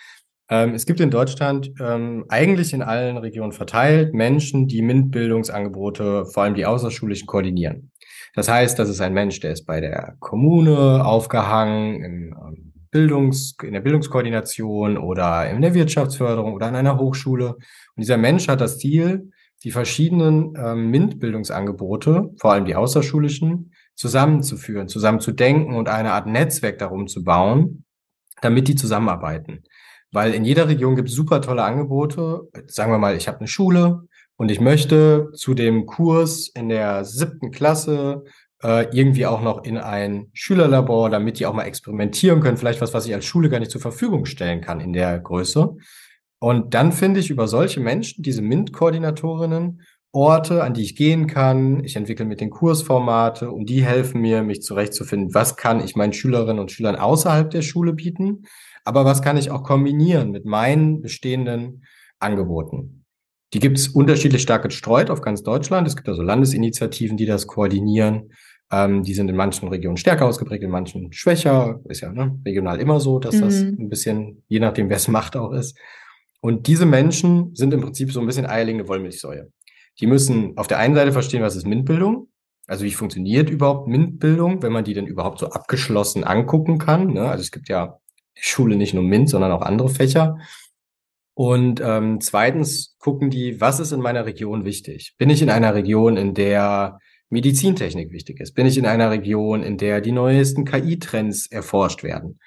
Ähm, 0.48 0.74
es 0.74 0.86
gibt 0.86 1.00
in 1.00 1.10
Deutschland 1.10 1.72
ähm, 1.80 2.24
eigentlich 2.28 2.72
in 2.72 2.82
allen 2.82 3.16
Regionen 3.16 3.52
verteilt 3.52 4.14
Menschen, 4.14 4.68
die 4.68 4.80
MINT-Bildungsangebote, 4.80 6.26
vor 6.26 6.44
allem 6.44 6.54
die 6.54 6.66
außerschulischen, 6.66 7.26
koordinieren. 7.26 7.90
Das 8.34 8.48
heißt, 8.48 8.78
das 8.78 8.88
ist 8.88 9.00
ein 9.00 9.12
Mensch, 9.12 9.40
der 9.40 9.52
ist 9.52 9.66
bei 9.66 9.80
der 9.80 10.16
Kommune 10.20 11.04
aufgehangen, 11.04 12.04
im 12.04 12.32
ähm, 12.32 12.72
Bildungs, 12.92 13.56
in 13.62 13.72
der 13.72 13.80
Bildungskoordination 13.80 14.96
oder 14.96 15.50
in 15.50 15.62
der 15.62 15.75
Wirtschaftsförderung 15.75 16.52
oder 16.54 16.66
an 16.66 16.76
einer 16.76 16.99
Hochschule. 16.99 17.54
Und 17.56 17.61
dieser 17.96 18.18
Mensch 18.18 18.46
hat 18.46 18.61
das 18.61 18.78
Ziel, 18.78 19.32
die 19.64 19.70
verschiedenen 19.70 20.54
ähm, 20.56 20.90
MINT-Bildungsangebote, 20.90 22.30
vor 22.37 22.52
allem 22.52 22.66
die 22.66 22.76
außerschulischen, 22.76 23.72
zusammenzuführen, 23.94 24.88
zusammen 24.88 25.20
zu 25.20 25.32
denken 25.32 25.75
und 25.75 25.88
eine 25.88 26.12
Art 26.12 26.26
Netzwerk 26.26 26.78
darum 26.78 27.06
zu 27.08 27.25
bauen, 27.25 27.84
damit 28.40 28.68
die 28.68 28.75
zusammenarbeiten. 28.75 29.62
Weil 30.11 30.34
in 30.34 30.44
jeder 30.44 30.68
Region 30.68 30.94
gibt 30.94 31.08
es 31.08 31.14
super 31.14 31.40
tolle 31.40 31.64
Angebote. 31.64 32.42
Sagen 32.66 32.92
wir 32.92 32.99
mal, 32.99 33.16
ich 33.16 33.28
habe 33.28 33.38
eine 33.38 33.49
Schule 33.49 34.06
und 34.37 34.50
ich 34.50 34.61
möchte 34.61 35.30
zu 35.34 35.54
dem 35.54 35.87
Kurs 35.87 36.49
in 36.49 36.68
der 36.68 37.04
siebten 37.04 37.50
Klasse 37.50 38.25
äh, 38.62 38.87
irgendwie 38.97 39.26
auch 39.26 39.42
noch 39.42 39.64
in 39.64 39.78
ein 39.78 40.28
Schülerlabor, 40.33 41.11
damit 41.11 41.38
die 41.38 41.47
auch 41.47 41.54
mal 41.54 41.64
experimentieren 41.64 42.40
können, 42.40 42.57
vielleicht 42.57 42.81
was, 42.81 42.95
was 42.95 43.07
ich 43.07 43.14
als 43.14 43.25
Schule 43.25 43.49
gar 43.49 43.59
nicht 43.59 43.71
zur 43.71 43.81
Verfügung 43.81 44.25
stellen 44.25 44.61
kann 44.61 44.81
in 44.81 44.92
der 44.92 45.19
Größe. 45.19 45.76
Und 46.38 46.75
dann 46.75 46.92
finde 46.92 47.21
ich 47.21 47.31
über 47.31 47.47
solche 47.47 47.81
Menschen, 47.81 48.23
diese 48.23 48.42
MINT-Koordinatorinnen, 48.42 49.83
Orte, 50.12 50.62
an 50.62 50.75
die 50.75 50.83
ich 50.83 50.95
gehen 50.95 51.26
kann. 51.26 51.83
Ich 51.85 51.97
entwickle 51.97 52.26
mit 52.26 52.40
den 52.40 52.50
Kursformate 52.50 53.50
und 53.50 53.71
die 53.71 53.83
helfen 53.83 54.21
mir, 54.21 54.42
mich 54.42 54.61
zurechtzufinden, 54.61 55.35
was 55.35 55.57
kann 55.57 55.83
ich 55.83 55.97
meinen 55.97 56.12
Schülerinnen 56.12 56.59
und 56.59 56.71
Schülern 56.71 56.97
außerhalb 56.97 57.49
der 57.50 57.62
Schule 57.62 57.95
bieten, 57.95 58.45
aber 58.85 59.04
was 59.04 59.23
kann 59.23 59.38
ich 59.38 59.50
auch 59.50 59.62
kombinieren 59.62 60.31
mit 60.31 60.45
meinen 60.45 61.00
bestehenden 61.00 61.85
Angeboten. 62.19 63.04
Die 63.54 63.59
gibt 63.59 63.78
es 63.78 63.88
unterschiedlich 63.88 64.42
stark 64.42 64.62
gestreut 64.62 65.11
auf 65.11 65.21
ganz 65.21 65.42
Deutschland. 65.42 65.87
Es 65.87 65.97
gibt 65.97 66.09
also 66.09 66.23
Landesinitiativen, 66.23 67.16
die 67.16 67.26
das 67.26 67.47
koordinieren. 67.47 68.33
Ähm, 68.72 69.02
die 69.02 69.14
sind 69.14 69.28
in 69.28 69.36
manchen 69.36 69.68
Regionen 69.68 69.98
stärker 69.98 70.24
ausgeprägt, 70.24 70.64
in 70.64 70.70
manchen 70.70 71.12
schwächer. 71.12 71.80
Ist 71.84 72.00
ja 72.00 72.10
ne, 72.10 72.40
regional 72.44 72.80
immer 72.80 72.98
so, 73.00 73.18
dass 73.18 73.36
mhm. 73.36 73.40
das 73.42 73.60
ein 73.60 73.88
bisschen, 73.90 74.42
je 74.48 74.60
nachdem, 74.60 74.88
wer 74.88 74.96
es 74.96 75.08
macht, 75.08 75.36
auch 75.36 75.52
ist. 75.52 75.78
Und 76.40 76.66
diese 76.66 76.86
Menschen 76.86 77.54
sind 77.54 77.72
im 77.74 77.82
Prinzip 77.82 78.10
so 78.10 78.20
ein 78.20 78.26
bisschen 78.26 78.46
eierlegende 78.46 78.88
Wollmilchsäue. 78.88 79.52
Die 80.00 80.06
müssen 80.06 80.56
auf 80.56 80.66
der 80.66 80.78
einen 80.78 80.94
Seite 80.94 81.12
verstehen, 81.12 81.42
was 81.42 81.54
ist 81.54 81.66
MINT-Bildung, 81.66 82.28
also 82.66 82.84
wie 82.84 82.92
funktioniert 82.92 83.50
überhaupt 83.50 83.88
MINT-Bildung, 83.88 84.62
wenn 84.62 84.72
man 84.72 84.84
die 84.84 84.94
denn 84.94 85.06
überhaupt 85.06 85.38
so 85.38 85.50
abgeschlossen 85.50 86.24
angucken 86.24 86.78
kann. 86.78 87.12
Ne? 87.12 87.28
Also 87.28 87.42
es 87.42 87.50
gibt 87.50 87.68
ja 87.68 87.98
Schule 88.34 88.76
nicht 88.76 88.94
nur 88.94 89.04
MINT, 89.04 89.28
sondern 89.28 89.52
auch 89.52 89.62
andere 89.62 89.90
Fächer. 89.90 90.38
Und 91.34 91.80
ähm, 91.84 92.20
zweitens 92.20 92.96
gucken 92.98 93.30
die, 93.30 93.60
was 93.60 93.80
ist 93.80 93.92
in 93.92 94.00
meiner 94.00 94.26
Region 94.26 94.64
wichtig? 94.64 95.14
Bin 95.18 95.30
ich 95.30 95.42
in 95.42 95.50
einer 95.50 95.74
Region, 95.74 96.16
in 96.16 96.34
der 96.34 96.98
Medizintechnik 97.32 98.12
wichtig 98.12 98.40
ist? 98.40 98.54
Bin 98.54 98.66
ich 98.66 98.76
in 98.76 98.86
einer 98.86 99.10
Region, 99.10 99.62
in 99.62 99.78
der 99.78 100.00
die 100.00 100.12
neuesten 100.12 100.64
KI-Trends 100.64 101.46
erforscht 101.46 102.02
werden? 102.02 102.38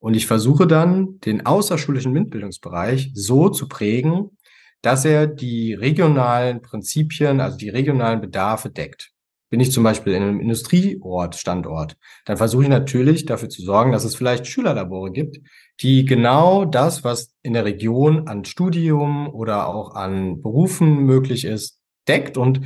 Und 0.00 0.14
ich 0.14 0.26
versuche 0.26 0.66
dann, 0.66 1.20
den 1.20 1.46
außerschulischen 1.46 2.12
MINT-Bildungsbereich 2.12 3.12
so 3.14 3.48
zu 3.50 3.68
prägen, 3.68 4.36
dass 4.82 5.04
er 5.04 5.28
die 5.28 5.74
regionalen 5.74 6.60
Prinzipien, 6.60 7.40
also 7.40 7.56
die 7.56 7.68
regionalen 7.68 8.20
Bedarfe 8.20 8.68
deckt. 8.68 9.12
Bin 9.48 9.60
ich 9.60 9.70
zum 9.70 9.84
Beispiel 9.84 10.14
in 10.14 10.22
einem 10.22 10.40
Industrieort, 10.40 11.36
Standort, 11.36 11.96
dann 12.24 12.36
versuche 12.36 12.64
ich 12.64 12.68
natürlich 12.68 13.26
dafür 13.26 13.48
zu 13.48 13.62
sorgen, 13.62 13.92
dass 13.92 14.02
es 14.02 14.16
vielleicht 14.16 14.48
Schülerlabore 14.48 15.12
gibt, 15.12 15.38
die 15.80 16.04
genau 16.04 16.64
das, 16.64 17.04
was 17.04 17.32
in 17.42 17.52
der 17.52 17.64
Region 17.64 18.26
an 18.26 18.44
Studium 18.44 19.32
oder 19.32 19.68
auch 19.68 19.94
an 19.94 20.42
Berufen 20.42 21.04
möglich 21.04 21.44
ist, 21.44 21.78
deckt 22.08 22.36
und 22.36 22.62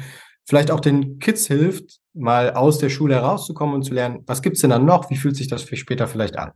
vielleicht 0.47 0.71
auch 0.71 0.81
den 0.81 1.19
Kids 1.19 1.47
hilft, 1.47 2.00
mal 2.15 2.55
aus 2.55 2.79
der 2.79 2.88
Schule 2.88 3.15
herauszukommen 3.15 3.75
und 3.75 3.83
zu 3.83 3.93
lernen, 3.93 4.23
was 4.26 4.43
gibt's 4.43 4.61
denn 4.61 4.71
dann 4.71 4.85
noch, 4.85 5.11
wie 5.11 5.17
fühlt 5.17 5.37
sich 5.37 5.49
das 5.49 5.62
für 5.62 5.76
später 5.76 6.07
vielleicht 6.07 6.38
an. 6.38 6.53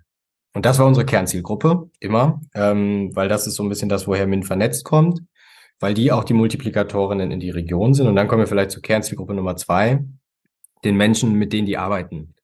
Und 0.54 0.66
das 0.66 0.78
war 0.78 0.86
unsere 0.86 1.06
Kernzielgruppe, 1.06 1.90
immer, 2.00 2.40
ähm, 2.54 3.10
weil 3.14 3.28
das 3.28 3.46
ist 3.46 3.54
so 3.54 3.62
ein 3.62 3.68
bisschen 3.68 3.88
das, 3.88 4.06
woher 4.06 4.26
MINT 4.26 4.46
vernetzt 4.46 4.84
kommt, 4.84 5.20
weil 5.78 5.94
die 5.94 6.10
auch 6.10 6.24
die 6.24 6.34
Multiplikatorinnen 6.34 7.30
in 7.30 7.40
die 7.40 7.50
Region 7.50 7.94
sind. 7.94 8.08
Und 8.08 8.16
dann 8.16 8.26
kommen 8.26 8.40
wir 8.40 8.48
vielleicht 8.48 8.72
zur 8.72 8.82
Kernzielgruppe 8.82 9.34
Nummer 9.34 9.56
zwei, 9.56 10.04
den 10.84 10.96
Menschen, 10.96 11.34
mit 11.34 11.52
denen 11.52 11.66
die 11.66 11.76
arbeiten. 11.76 12.34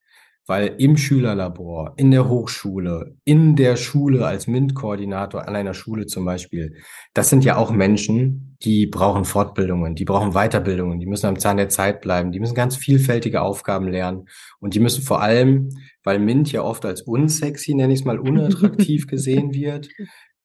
Weil 0.49 0.77
im 0.79 0.97
Schülerlabor, 0.97 1.95
in 1.97 2.13
der 2.13 2.29
Hochschule, 2.29 3.17
in 3.25 3.57
der 3.57 3.77
Schule 3.77 4.25
als 4.27 4.47
MINT-Koordinator 4.47 5.49
an 5.49 5.57
einer 5.57 5.75
Schule 5.75 6.07
zum 6.07 6.25
Beispiel, 6.25 6.77
das 7.15 7.31
sind 7.31 7.45
ja 7.45 7.57
auch 7.57 7.73
Menschen, 7.73 8.57
die 8.63 8.87
brauchen 8.87 9.25
Fortbildungen, 9.25 9.97
die 9.97 10.05
brauchen 10.05 10.33
Weiterbildungen, 10.33 11.01
die 11.01 11.07
müssen 11.07 11.27
am 11.27 11.39
Zahn 11.39 11.57
der 11.57 11.69
Zeit 11.69 12.01
bleiben, 12.01 12.31
die 12.31 12.41
müssen 12.41 12.55
ganz 12.55 12.77
vielfältige 12.77 13.43
Aufgaben 13.43 13.89
lernen 13.89 14.29
und 14.61 14.75
die 14.75 14.81
müssen 14.81 15.03
vor 15.03 15.21
allem, 15.21 15.71
weil 16.05 16.21
MINT 16.21 16.53
ja 16.53 16.63
oft 16.63 16.85
als 16.85 17.03
unsexy, 17.03 17.75
nenne 17.75 17.93
ich 17.93 18.01
es 18.01 18.05
mal, 18.05 18.19
unattraktiv 18.19 19.07
gesehen 19.09 19.53
wird, 19.53 19.89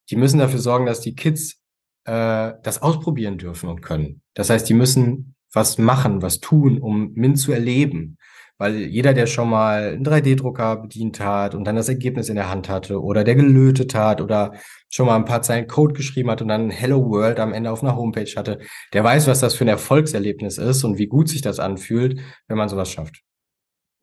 die 0.10 0.16
müssen 0.16 0.40
dafür 0.40 0.60
sorgen, 0.60 0.88
dass 0.88 1.02
die 1.02 1.16
Kids 1.16 1.62
äh, 2.06 2.54
das 2.64 2.82
ausprobieren 2.82 3.38
dürfen 3.38 3.70
und 3.70 3.82
können. 3.82 4.22
Das 4.34 4.50
heißt, 4.50 4.68
die 4.68 4.74
müssen 4.74 5.36
was 5.54 5.78
machen, 5.78 6.22
was 6.22 6.40
tun, 6.40 6.80
um 6.80 7.12
MINT 7.14 7.38
zu 7.38 7.52
erleben. 7.52 8.18
Weil 8.62 8.76
jeder, 8.76 9.16
der 9.16 9.26
schon 9.26 9.50
mal 9.50 9.94
einen 9.94 10.06
3D-Drucker 10.06 10.76
bedient 10.76 11.20
hat 11.20 11.56
und 11.56 11.64
dann 11.64 11.76
das 11.76 11.90
Ergebnis 11.90 12.30
in 12.30 12.36
der 12.36 12.48
Hand 12.48 12.70
hatte 12.70 13.02
oder 13.02 13.24
der 13.24 13.34
gelötet 13.34 13.96
hat 13.96 14.22
oder 14.22 14.54
schon 14.88 15.08
mal 15.08 15.16
ein 15.16 15.26
paar 15.26 15.42
Zeilen 15.42 15.66
Code 15.66 15.96
geschrieben 15.96 16.30
hat 16.30 16.44
und 16.44 16.48
dann 16.48 16.70
Hello 16.70 17.10
World 17.10 17.40
am 17.40 17.54
Ende 17.54 17.72
auf 17.72 17.82
einer 17.82 17.96
Homepage 17.96 18.30
hatte, 18.36 18.60
der 18.94 19.04
weiß, 19.04 19.26
was 19.26 19.40
das 19.40 19.56
für 19.56 19.66
ein 19.66 19.68
Erfolgserlebnis 19.68 20.60
ist 20.60 20.84
und 20.84 21.00
wie 21.00 21.08
gut 21.08 21.28
sich 21.28 21.42
das 21.42 21.60
anfühlt, 21.60 22.20
wenn 22.48 22.58
man 22.58 22.70
sowas 22.70 22.92
schafft. 22.92 23.24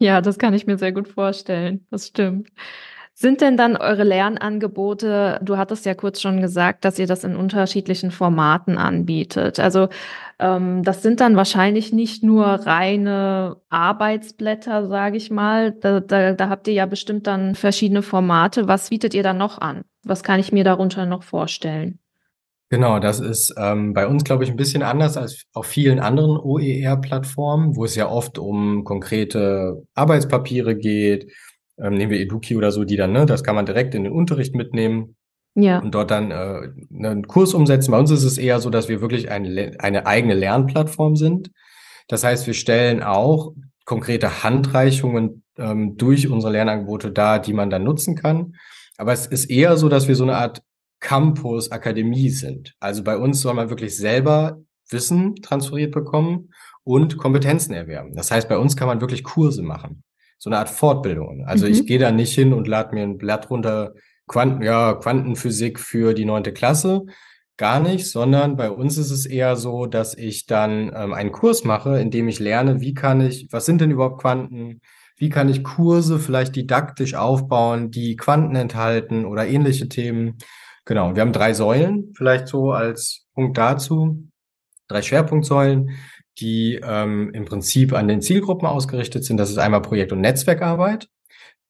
Ja, 0.00 0.20
das 0.20 0.38
kann 0.38 0.54
ich 0.54 0.66
mir 0.66 0.76
sehr 0.76 0.90
gut 0.90 1.06
vorstellen. 1.06 1.86
Das 1.92 2.08
stimmt. 2.08 2.48
Sind 3.20 3.40
denn 3.40 3.56
dann 3.56 3.76
eure 3.76 4.04
Lernangebote, 4.04 5.40
du 5.42 5.56
hattest 5.56 5.84
ja 5.84 5.94
kurz 5.94 6.20
schon 6.20 6.40
gesagt, 6.40 6.84
dass 6.84 7.00
ihr 7.00 7.08
das 7.08 7.24
in 7.24 7.34
unterschiedlichen 7.34 8.12
Formaten 8.12 8.78
anbietet. 8.78 9.58
Also 9.58 9.88
ähm, 10.38 10.84
das 10.84 11.02
sind 11.02 11.18
dann 11.18 11.34
wahrscheinlich 11.34 11.92
nicht 11.92 12.22
nur 12.22 12.46
reine 12.46 13.56
Arbeitsblätter, 13.70 14.86
sage 14.86 15.16
ich 15.16 15.32
mal. 15.32 15.72
Da, 15.72 15.98
da, 15.98 16.32
da 16.32 16.48
habt 16.48 16.68
ihr 16.68 16.74
ja 16.74 16.86
bestimmt 16.86 17.26
dann 17.26 17.56
verschiedene 17.56 18.02
Formate. 18.02 18.68
Was 18.68 18.90
bietet 18.90 19.14
ihr 19.14 19.24
dann 19.24 19.38
noch 19.38 19.60
an? 19.60 19.82
Was 20.04 20.22
kann 20.22 20.38
ich 20.38 20.52
mir 20.52 20.62
darunter 20.62 21.04
noch 21.04 21.24
vorstellen? 21.24 21.98
Genau, 22.70 23.00
das 23.00 23.18
ist 23.18 23.52
ähm, 23.58 23.94
bei 23.94 24.06
uns, 24.06 24.22
glaube 24.22 24.44
ich, 24.44 24.50
ein 24.50 24.56
bisschen 24.56 24.84
anders 24.84 25.16
als 25.16 25.42
auf 25.54 25.66
vielen 25.66 25.98
anderen 25.98 26.36
OER-Plattformen, 26.36 27.74
wo 27.74 27.84
es 27.84 27.96
ja 27.96 28.08
oft 28.08 28.38
um 28.38 28.84
konkrete 28.84 29.82
Arbeitspapiere 29.94 30.76
geht 30.76 31.32
ähm, 31.80 31.94
nehmen 31.94 32.10
wir 32.10 32.20
Eduki 32.20 32.56
oder 32.56 32.72
so, 32.72 32.84
die 32.84 32.96
dann, 32.96 33.12
ne, 33.12 33.26
das 33.26 33.44
kann 33.44 33.54
man 33.54 33.66
direkt 33.66 33.94
in 33.94 34.04
den 34.04 34.12
Unterricht 34.12 34.54
mitnehmen. 34.54 35.16
Ja. 35.54 35.78
Und 35.80 35.94
dort 35.94 36.10
dann 36.10 36.30
äh, 36.30 36.68
einen 36.94 37.26
Kurs 37.26 37.54
umsetzen. 37.54 37.90
Bei 37.90 37.98
uns 37.98 38.10
ist 38.10 38.24
es 38.24 38.38
eher 38.38 38.60
so, 38.60 38.70
dass 38.70 38.88
wir 38.88 39.00
wirklich 39.00 39.30
eine, 39.30 39.72
eine 39.78 40.06
eigene 40.06 40.34
Lernplattform 40.34 41.16
sind. 41.16 41.50
Das 42.06 42.24
heißt, 42.24 42.46
wir 42.46 42.54
stellen 42.54 43.02
auch 43.02 43.54
konkrete 43.84 44.44
Handreichungen 44.44 45.42
ähm, 45.56 45.96
durch 45.96 46.28
unsere 46.28 46.52
Lernangebote 46.52 47.10
dar, 47.10 47.40
die 47.40 47.52
man 47.52 47.70
dann 47.70 47.84
nutzen 47.84 48.14
kann. 48.14 48.54
Aber 48.98 49.12
es 49.12 49.26
ist 49.26 49.46
eher 49.46 49.76
so, 49.76 49.88
dass 49.88 50.08
wir 50.08 50.14
so 50.14 50.24
eine 50.24 50.36
Art 50.36 50.62
Campus, 51.00 51.70
Akademie 51.70 52.30
sind. 52.30 52.74
Also 52.80 53.02
bei 53.02 53.16
uns 53.16 53.40
soll 53.40 53.54
man 53.54 53.70
wirklich 53.70 53.96
selber 53.96 54.60
Wissen 54.90 55.36
transferiert 55.36 55.92
bekommen 55.92 56.50
und 56.82 57.18
Kompetenzen 57.18 57.74
erwerben. 57.74 58.14
Das 58.14 58.30
heißt, 58.30 58.48
bei 58.48 58.58
uns 58.58 58.76
kann 58.76 58.88
man 58.88 59.00
wirklich 59.00 59.22
Kurse 59.22 59.62
machen 59.62 60.02
so 60.38 60.50
eine 60.50 60.58
Art 60.58 60.70
Fortbildung. 60.70 61.44
Also 61.46 61.66
mhm. 61.66 61.72
ich 61.72 61.86
gehe 61.86 61.98
da 61.98 62.10
nicht 62.10 62.34
hin 62.34 62.52
und 62.52 62.68
lade 62.68 62.94
mir 62.94 63.02
ein 63.02 63.18
Blatt 63.18 63.50
runter, 63.50 63.94
Quanten, 64.26 64.62
ja, 64.62 64.94
Quantenphysik 64.94 65.80
für 65.80 66.14
die 66.14 66.24
neunte 66.24 66.52
Klasse. 66.52 67.06
Gar 67.56 67.80
nicht, 67.80 68.08
sondern 68.08 68.56
bei 68.56 68.70
uns 68.70 68.98
ist 68.98 69.10
es 69.10 69.26
eher 69.26 69.56
so, 69.56 69.86
dass 69.86 70.16
ich 70.16 70.46
dann 70.46 70.92
ähm, 70.94 71.12
einen 71.12 71.32
Kurs 71.32 71.64
mache, 71.64 71.98
in 71.98 72.12
dem 72.12 72.28
ich 72.28 72.38
lerne, 72.38 72.80
wie 72.80 72.94
kann 72.94 73.20
ich, 73.20 73.48
was 73.50 73.66
sind 73.66 73.80
denn 73.80 73.90
überhaupt 73.90 74.20
Quanten? 74.20 74.80
Wie 75.16 75.30
kann 75.30 75.48
ich 75.48 75.64
Kurse 75.64 76.20
vielleicht 76.20 76.54
didaktisch 76.54 77.14
aufbauen, 77.14 77.90
die 77.90 78.14
Quanten 78.14 78.54
enthalten 78.54 79.24
oder 79.24 79.48
ähnliche 79.48 79.88
Themen? 79.88 80.38
Genau, 80.84 81.16
wir 81.16 81.22
haben 81.22 81.32
drei 81.32 81.52
Säulen, 81.52 82.12
vielleicht 82.16 82.46
so 82.46 82.70
als 82.70 83.26
Punkt 83.34 83.58
dazu. 83.58 84.28
Drei 84.86 85.02
Schwerpunktsäulen 85.02 85.90
die 86.40 86.80
ähm, 86.82 87.30
im 87.32 87.44
Prinzip 87.44 87.92
an 87.92 88.08
den 88.08 88.22
Zielgruppen 88.22 88.66
ausgerichtet 88.66 89.24
sind. 89.24 89.36
Das 89.36 89.50
ist 89.50 89.58
einmal 89.58 89.82
Projekt- 89.82 90.12
und 90.12 90.20
Netzwerkarbeit. 90.20 91.08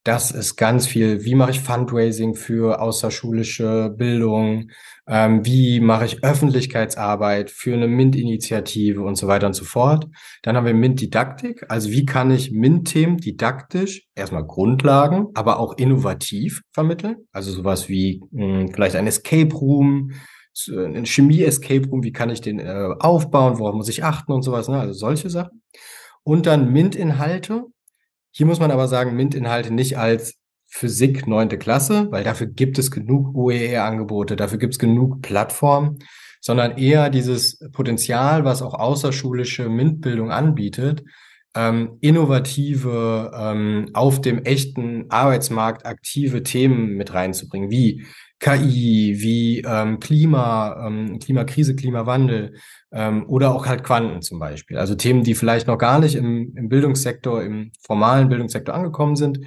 Das 0.04 0.30
ist 0.30 0.56
ganz 0.56 0.86
viel, 0.86 1.24
wie 1.24 1.34
mache 1.34 1.50
ich 1.50 1.60
Fundraising 1.60 2.34
für 2.34 2.80
außerschulische 2.80 3.94
Bildung, 3.94 4.70
ähm, 5.06 5.44
wie 5.44 5.80
mache 5.80 6.06
ich 6.06 6.24
Öffentlichkeitsarbeit 6.24 7.50
für 7.50 7.74
eine 7.74 7.88
MINT-Initiative 7.88 9.02
und 9.02 9.16
so 9.16 9.26
weiter 9.26 9.48
und 9.48 9.52
so 9.52 9.66
fort. 9.66 10.06
Dann 10.42 10.56
haben 10.56 10.64
wir 10.64 10.72
MINT-Didaktik, 10.72 11.66
also 11.68 11.90
wie 11.90 12.06
kann 12.06 12.30
ich 12.30 12.52
MINT-Themen 12.52 13.18
didaktisch, 13.18 14.06
erstmal 14.14 14.46
Grundlagen, 14.46 15.26
aber 15.34 15.58
auch 15.58 15.76
innovativ 15.76 16.62
vermitteln. 16.72 17.16
Also 17.32 17.52
sowas 17.52 17.90
wie 17.90 18.22
mh, 18.30 18.60
hm, 18.60 18.72
vielleicht 18.72 18.96
ein 18.96 19.06
Escape 19.06 19.54
Room, 19.54 20.12
ein 20.66 21.06
Chemie-Escape 21.06 21.88
Room, 21.88 22.02
wie 22.02 22.12
kann 22.12 22.30
ich 22.30 22.40
den 22.40 22.58
äh, 22.58 22.94
aufbauen, 22.98 23.58
worauf 23.58 23.74
muss 23.74 23.88
ich 23.88 24.02
achten 24.02 24.32
und 24.32 24.42
sowas, 24.42 24.68
ne? 24.68 24.80
also 24.80 24.92
solche 24.92 25.30
Sachen. 25.30 25.62
Und 26.24 26.46
dann 26.46 26.72
MINT-Inhalte. 26.72 27.64
Hier 28.30 28.46
muss 28.46 28.60
man 28.60 28.70
aber 28.70 28.88
sagen, 28.88 29.14
MINT-Inhalte 29.14 29.72
nicht 29.72 29.98
als 29.98 30.34
Physik 30.66 31.26
neunte 31.26 31.58
Klasse, 31.58 32.10
weil 32.10 32.24
dafür 32.24 32.46
gibt 32.46 32.78
es 32.78 32.90
genug 32.90 33.34
OER-Angebote, 33.34 34.36
dafür 34.36 34.58
gibt 34.58 34.74
es 34.74 34.78
genug 34.78 35.22
Plattformen, 35.22 36.00
sondern 36.40 36.76
eher 36.76 37.08
dieses 37.10 37.58
Potenzial, 37.72 38.44
was 38.44 38.62
auch 38.62 38.74
außerschulische 38.74 39.68
MINT-Bildung 39.68 40.30
anbietet, 40.30 41.04
ähm, 41.54 41.96
innovative, 42.00 43.32
ähm, 43.34 43.90
auf 43.94 44.20
dem 44.20 44.44
echten 44.44 45.10
Arbeitsmarkt 45.10 45.86
aktive 45.86 46.42
Themen 46.42 46.96
mit 46.96 47.14
reinzubringen, 47.14 47.70
wie 47.70 48.06
KI, 48.40 49.16
wie 49.18 49.62
ähm, 49.66 49.98
Klima, 49.98 50.86
ähm, 50.86 51.18
Klimakrise, 51.18 51.74
Klimawandel 51.74 52.54
ähm, 52.92 53.26
oder 53.28 53.54
auch 53.54 53.66
halt 53.66 53.82
Quanten 53.82 54.22
zum 54.22 54.38
Beispiel. 54.38 54.78
Also 54.78 54.94
Themen, 54.94 55.24
die 55.24 55.34
vielleicht 55.34 55.66
noch 55.66 55.78
gar 55.78 55.98
nicht 55.98 56.14
im, 56.14 56.54
im 56.56 56.68
Bildungssektor, 56.68 57.42
im 57.42 57.72
formalen 57.80 58.28
Bildungssektor 58.28 58.74
angekommen 58.74 59.16
sind, 59.16 59.40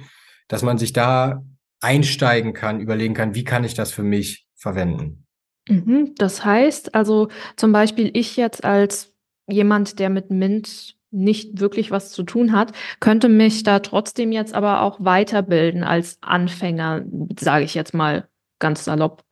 dass 0.48 0.62
man 0.62 0.76
sich 0.76 0.92
da 0.92 1.42
einsteigen 1.80 2.52
kann, 2.52 2.80
überlegen 2.80 3.14
kann, 3.14 3.34
wie 3.34 3.44
kann 3.44 3.64
ich 3.64 3.74
das 3.74 3.92
für 3.92 4.02
mich 4.02 4.46
verwenden. 4.54 5.26
Mhm, 5.68 6.14
das 6.16 6.44
heißt 6.44 6.94
also 6.94 7.28
zum 7.56 7.72
Beispiel 7.72 8.10
ich 8.12 8.36
jetzt 8.36 8.64
als 8.64 9.14
jemand, 9.48 9.98
der 9.98 10.10
mit 10.10 10.30
Mint 10.30 10.96
nicht 11.10 11.60
wirklich 11.60 11.90
was 11.90 12.10
zu 12.10 12.22
tun 12.22 12.52
hat, 12.52 12.72
könnte 13.00 13.28
mich 13.28 13.62
da 13.62 13.80
trotzdem 13.80 14.32
jetzt 14.32 14.54
aber 14.54 14.82
auch 14.82 14.98
weiterbilden 15.00 15.84
als 15.84 16.18
Anfänger, 16.22 17.04
sage 17.38 17.64
ich 17.64 17.74
jetzt 17.74 17.94
mal 17.94 18.28
ganz 18.62 18.84
salopp. 18.84 19.22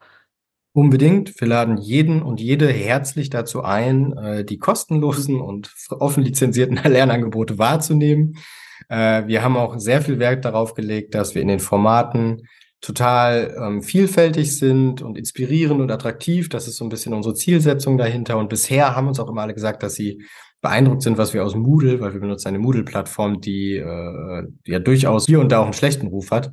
Unbedingt. 0.72 1.40
Wir 1.40 1.48
laden 1.48 1.78
jeden 1.78 2.22
und 2.22 2.40
jede 2.40 2.68
herzlich 2.68 3.30
dazu 3.30 3.62
ein, 3.62 4.12
äh, 4.12 4.44
die 4.44 4.58
kostenlosen 4.58 5.40
und 5.40 5.72
offen 5.90 6.22
lizenzierten 6.22 6.76
Lernangebote 6.84 7.58
wahrzunehmen. 7.58 8.36
Äh, 8.88 9.26
wir 9.26 9.42
haben 9.42 9.56
auch 9.56 9.78
sehr 9.78 10.02
viel 10.02 10.18
Wert 10.18 10.44
darauf 10.44 10.74
gelegt, 10.74 11.14
dass 11.14 11.34
wir 11.34 11.42
in 11.42 11.48
den 11.48 11.58
Formaten 11.60 12.42
total 12.80 13.54
ähm, 13.60 13.82
vielfältig 13.82 14.56
sind 14.56 15.02
und 15.02 15.18
inspirierend 15.18 15.80
und 15.80 15.90
attraktiv. 15.90 16.48
Das 16.48 16.66
ist 16.66 16.76
so 16.76 16.84
ein 16.84 16.88
bisschen 16.88 17.14
unsere 17.14 17.34
Zielsetzung 17.34 17.98
dahinter. 17.98 18.38
Und 18.38 18.48
bisher 18.48 18.94
haben 18.96 19.08
uns 19.08 19.20
auch 19.20 19.28
immer 19.28 19.42
alle 19.42 19.54
gesagt, 19.54 19.82
dass 19.82 19.94
sie 19.94 20.22
beeindruckt 20.62 21.02
sind, 21.02 21.18
was 21.18 21.34
wir 21.34 21.44
aus 21.44 21.54
Moodle, 21.54 22.00
weil 22.00 22.12
wir 22.12 22.20
benutzen 22.20 22.48
eine 22.48 22.58
Moodle-Plattform, 22.58 23.40
die, 23.40 23.76
äh, 23.76 24.42
die 24.66 24.70
ja 24.70 24.78
durchaus 24.78 25.26
hier 25.26 25.40
und 25.40 25.50
da 25.50 25.60
auch 25.60 25.64
einen 25.64 25.72
schlechten 25.72 26.06
Ruf 26.06 26.30
hat, 26.30 26.50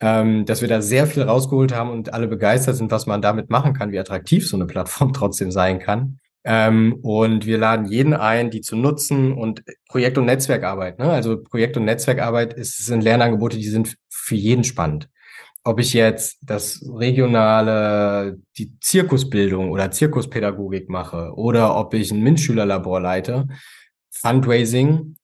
ähm, 0.00 0.44
dass 0.44 0.60
wir 0.60 0.68
da 0.68 0.82
sehr 0.82 1.06
viel 1.06 1.22
rausgeholt 1.22 1.74
haben 1.74 1.90
und 1.90 2.12
alle 2.12 2.28
begeistert 2.28 2.76
sind, 2.76 2.90
was 2.90 3.06
man 3.06 3.22
damit 3.22 3.50
machen 3.50 3.72
kann, 3.72 3.92
wie 3.92 3.98
attraktiv 3.98 4.46
so 4.46 4.56
eine 4.56 4.66
Plattform 4.66 5.12
trotzdem 5.14 5.50
sein 5.50 5.78
kann. 5.78 6.18
Ähm, 6.44 6.98
und 7.02 7.46
wir 7.46 7.58
laden 7.58 7.86
jeden 7.86 8.14
ein, 8.14 8.50
die 8.50 8.60
zu 8.60 8.76
nutzen 8.76 9.32
und 9.32 9.64
Projekt- 9.88 10.18
und 10.18 10.26
Netzwerkarbeit. 10.26 10.98
Ne? 10.98 11.10
Also 11.10 11.42
Projekt- 11.42 11.76
und 11.76 11.84
Netzwerkarbeit 11.84 12.54
ist, 12.54 12.84
sind 12.84 13.02
Lernangebote, 13.02 13.56
die 13.56 13.68
sind 13.68 13.96
für 14.08 14.36
jeden 14.36 14.64
spannend 14.64 15.08
ob 15.66 15.80
ich 15.80 15.94
jetzt 15.94 16.38
das 16.42 16.80
regionale, 16.94 18.38
die 18.56 18.78
Zirkusbildung 18.78 19.72
oder 19.72 19.90
Zirkuspädagogik 19.90 20.88
mache 20.88 21.32
oder 21.34 21.76
ob 21.76 21.92
ich 21.92 22.12
ein 22.12 22.22
MINT-Schülerlabor 22.22 23.00
leite, 23.00 23.48
Fundraising 24.12 25.16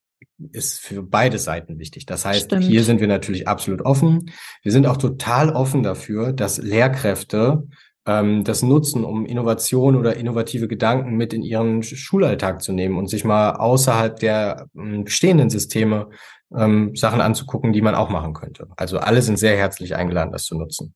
ist 0.53 0.81
für 0.81 1.03
beide 1.03 1.39
Seiten 1.39 1.79
wichtig. 1.79 2.07
Das 2.07 2.25
heißt, 2.25 2.47
Stimmt. 2.47 2.65
hier 2.65 2.85
sind 2.85 3.01
wir 3.01 3.09
natürlich 3.09 3.49
absolut 3.49 3.83
offen. 3.83 4.31
Wir 4.63 4.73
sind 4.73 4.87
auch 4.87 4.97
total 4.97 5.51
offen 5.51 5.83
dafür, 5.83 6.33
dass 6.33 6.59
Lehrkräfte 6.59 7.65
ähm, 8.07 8.45
das 8.45 8.63
nutzen, 8.63 9.05
um 9.05 9.27
Innovation 9.27 9.97
oder 9.97 10.17
innovative 10.17 10.69
Gedanken 10.69 11.17
mit 11.17 11.33
in 11.33 11.43
ihren 11.43 11.83
Schulalltag 11.83 12.63
zu 12.63 12.73
nehmen 12.73 12.99
und 12.99 13.09
sich 13.09 13.25
mal 13.25 13.53
außerhalb 13.53 14.19
der 14.19 14.67
ähm, 14.77 15.05
bestehenden 15.05 15.51
Systeme 15.51 16.09
ähm, 16.57 16.95
Sachen 16.97 17.21
anzugucken, 17.21 17.73
die 17.73 17.83
man 17.83 17.95
auch 17.95 18.11
machen 18.11 18.35
könnte. 18.35 18.69
Also 18.77 18.99
alle 18.99 19.23
sind 19.23 19.39
sehr 19.39 19.57
herzlich 19.57 19.95
eingeladen, 19.95 20.33
das 20.33 20.45
zu 20.45 20.57
nutzen. 20.57 20.95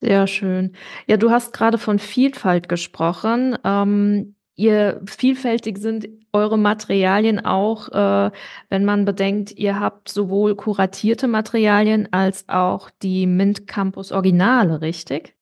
Sehr 0.00 0.28
schön. 0.28 0.76
Ja, 1.06 1.16
du 1.16 1.30
hast 1.30 1.52
gerade 1.52 1.76
von 1.76 1.98
Vielfalt 1.98 2.68
gesprochen. 2.68 3.58
Ähm, 3.64 4.36
ihr 4.58 5.00
vielfältig 5.06 5.78
sind 5.78 6.08
eure 6.32 6.58
Materialien 6.58 7.44
auch, 7.44 7.88
äh, 7.88 8.30
wenn 8.68 8.84
man 8.84 9.04
bedenkt, 9.04 9.52
ihr 9.52 9.80
habt 9.80 10.08
sowohl 10.08 10.56
kuratierte 10.56 11.28
Materialien 11.28 12.12
als 12.12 12.48
auch 12.48 12.90
die 13.02 13.26
Mint 13.26 13.66
Campus 13.66 14.12
Originale, 14.12 14.80
richtig? 14.80 15.34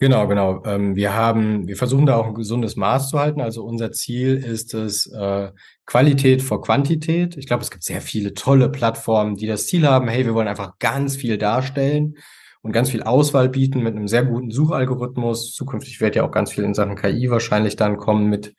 Genau, 0.00 0.26
genau. 0.26 0.62
Ähm, 0.64 0.96
wir 0.96 1.14
haben, 1.14 1.68
wir 1.68 1.76
versuchen 1.76 2.06
da 2.06 2.16
auch 2.16 2.26
ein 2.26 2.34
gesundes 2.34 2.74
Maß 2.76 3.10
zu 3.10 3.18
halten. 3.18 3.40
Also 3.40 3.62
unser 3.62 3.92
Ziel 3.92 4.36
ist 4.36 4.74
es, 4.74 5.06
äh, 5.06 5.50
Qualität 5.86 6.42
vor 6.42 6.62
Quantität. 6.62 7.36
Ich 7.36 7.46
glaube, 7.46 7.62
es 7.62 7.70
gibt 7.70 7.84
sehr 7.84 8.00
viele 8.00 8.34
tolle 8.34 8.70
Plattformen, 8.70 9.36
die 9.36 9.46
das 9.46 9.66
Ziel 9.66 9.86
haben, 9.86 10.08
hey, 10.08 10.24
wir 10.24 10.34
wollen 10.34 10.48
einfach 10.48 10.78
ganz 10.78 11.14
viel 11.14 11.38
darstellen 11.38 12.16
und 12.64 12.72
ganz 12.72 12.90
viel 12.90 13.02
Auswahl 13.02 13.50
bieten 13.50 13.82
mit 13.82 13.94
einem 13.94 14.08
sehr 14.08 14.24
guten 14.24 14.50
Suchalgorithmus. 14.50 15.52
Zukünftig 15.52 16.00
wird 16.00 16.16
ja 16.16 16.26
auch 16.26 16.30
ganz 16.30 16.50
viel 16.50 16.64
in 16.64 16.72
Sachen 16.72 16.96
KI 16.96 17.30
wahrscheinlich 17.30 17.76
dann 17.76 17.98
kommen 17.98 18.30
mit 18.30 18.54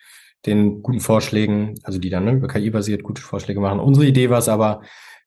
den 0.46 0.84
guten 0.84 1.00
Vorschlägen, 1.00 1.74
also 1.82 1.98
die 1.98 2.12
dann 2.12 2.26
ne, 2.26 2.34
über 2.34 2.48
KI 2.48 2.70
basiert 2.70 3.02
gute 3.02 3.24
Vorschläge 3.24 3.60
machen. 3.60 3.80
Unsere 3.80 4.06
Idee 4.06 4.30
war 4.30 4.38
es 4.38 4.48
aber, 4.48 4.82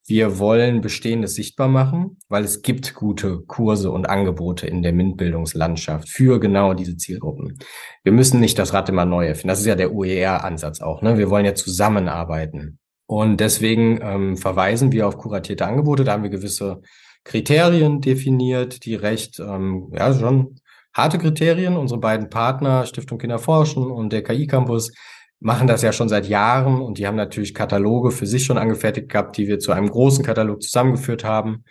wir 0.06 0.38
wollen 0.38 0.80
Bestehendes 0.80 1.34
sichtbar 1.34 1.66
machen, 1.66 2.18
weil 2.28 2.44
es 2.44 2.62
gibt 2.62 2.94
gute 2.94 3.40
Kurse 3.40 3.90
und 3.90 4.08
Angebote 4.08 4.68
in 4.68 4.82
der 4.82 4.92
MINT-Bildungslandschaft 4.92 6.08
für 6.08 6.38
genau 6.38 6.72
diese 6.72 6.96
Zielgruppen. 6.96 7.58
Wir 8.04 8.12
müssen 8.12 8.38
nicht 8.38 8.60
das 8.60 8.72
Rad 8.72 8.88
immer 8.88 9.04
neu 9.04 9.26
erfinden. 9.26 9.48
Das 9.48 9.58
ist 9.58 9.66
ja 9.66 9.74
der 9.74 9.92
OER-Ansatz 9.92 10.80
auch. 10.80 11.02
Ne? 11.02 11.18
Wir 11.18 11.30
wollen 11.30 11.44
ja 11.44 11.56
zusammenarbeiten. 11.56 12.78
Und 13.06 13.40
deswegen 13.40 13.98
ähm, 14.00 14.36
verweisen 14.36 14.92
wir 14.92 15.08
auf 15.08 15.18
kuratierte 15.18 15.66
Angebote. 15.66 16.04
Da 16.04 16.12
haben 16.12 16.22
wir 16.22 16.30
gewisse 16.30 16.80
Kriterien 17.28 18.00
definiert, 18.00 18.86
die 18.86 18.94
recht, 18.94 19.38
ähm, 19.38 19.92
ja, 19.94 20.14
schon 20.14 20.56
harte 20.94 21.18
Kriterien. 21.18 21.76
Unsere 21.76 22.00
beiden 22.00 22.30
Partner, 22.30 22.86
Stiftung 22.86 23.18
Kinderforschen 23.18 23.84
und 23.84 24.14
der 24.14 24.22
KI 24.22 24.46
Campus, 24.46 24.92
machen 25.38 25.66
das 25.66 25.82
ja 25.82 25.92
schon 25.92 26.08
seit 26.08 26.26
Jahren 26.26 26.80
und 26.80 26.96
die 26.96 27.06
haben 27.06 27.16
natürlich 27.16 27.52
Kataloge 27.54 28.12
für 28.12 28.26
sich 28.26 28.44
schon 28.44 28.56
angefertigt 28.56 29.10
gehabt, 29.10 29.36
die 29.36 29.46
wir 29.46 29.58
zu 29.58 29.72
einem 29.72 29.90
großen 29.90 30.24
Katalog 30.24 30.62
zusammengeführt 30.62 31.22
haben, 31.22 31.64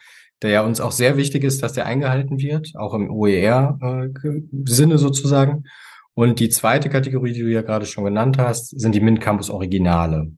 der 0.44 0.52
ja 0.52 0.62
uns 0.62 0.80
auch 0.80 0.92
sehr 0.92 1.18
wichtig 1.18 1.44
ist, 1.44 1.64
dass 1.64 1.74
der 1.74 1.88
eingehalten 1.88 2.40
wird, 2.40 2.74
auch 2.76 2.94
im 2.94 3.10
OER-Sinne 3.10 4.94
äh, 4.94 4.98
sozusagen. 4.98 5.64
Und 6.14 6.40
die 6.40 6.50
zweite 6.50 6.90
Kategorie, 6.90 7.34
die 7.34 7.42
du 7.42 7.52
ja 7.52 7.64
gerade 7.64 7.88
schon 7.88 8.06
genannt 8.06 8.38
hast, 8.38 8.80
sind 8.80 8.94
die 8.94 9.02
Mint 9.02 9.22
Campus 9.22 9.50
Originale. 9.50 10.32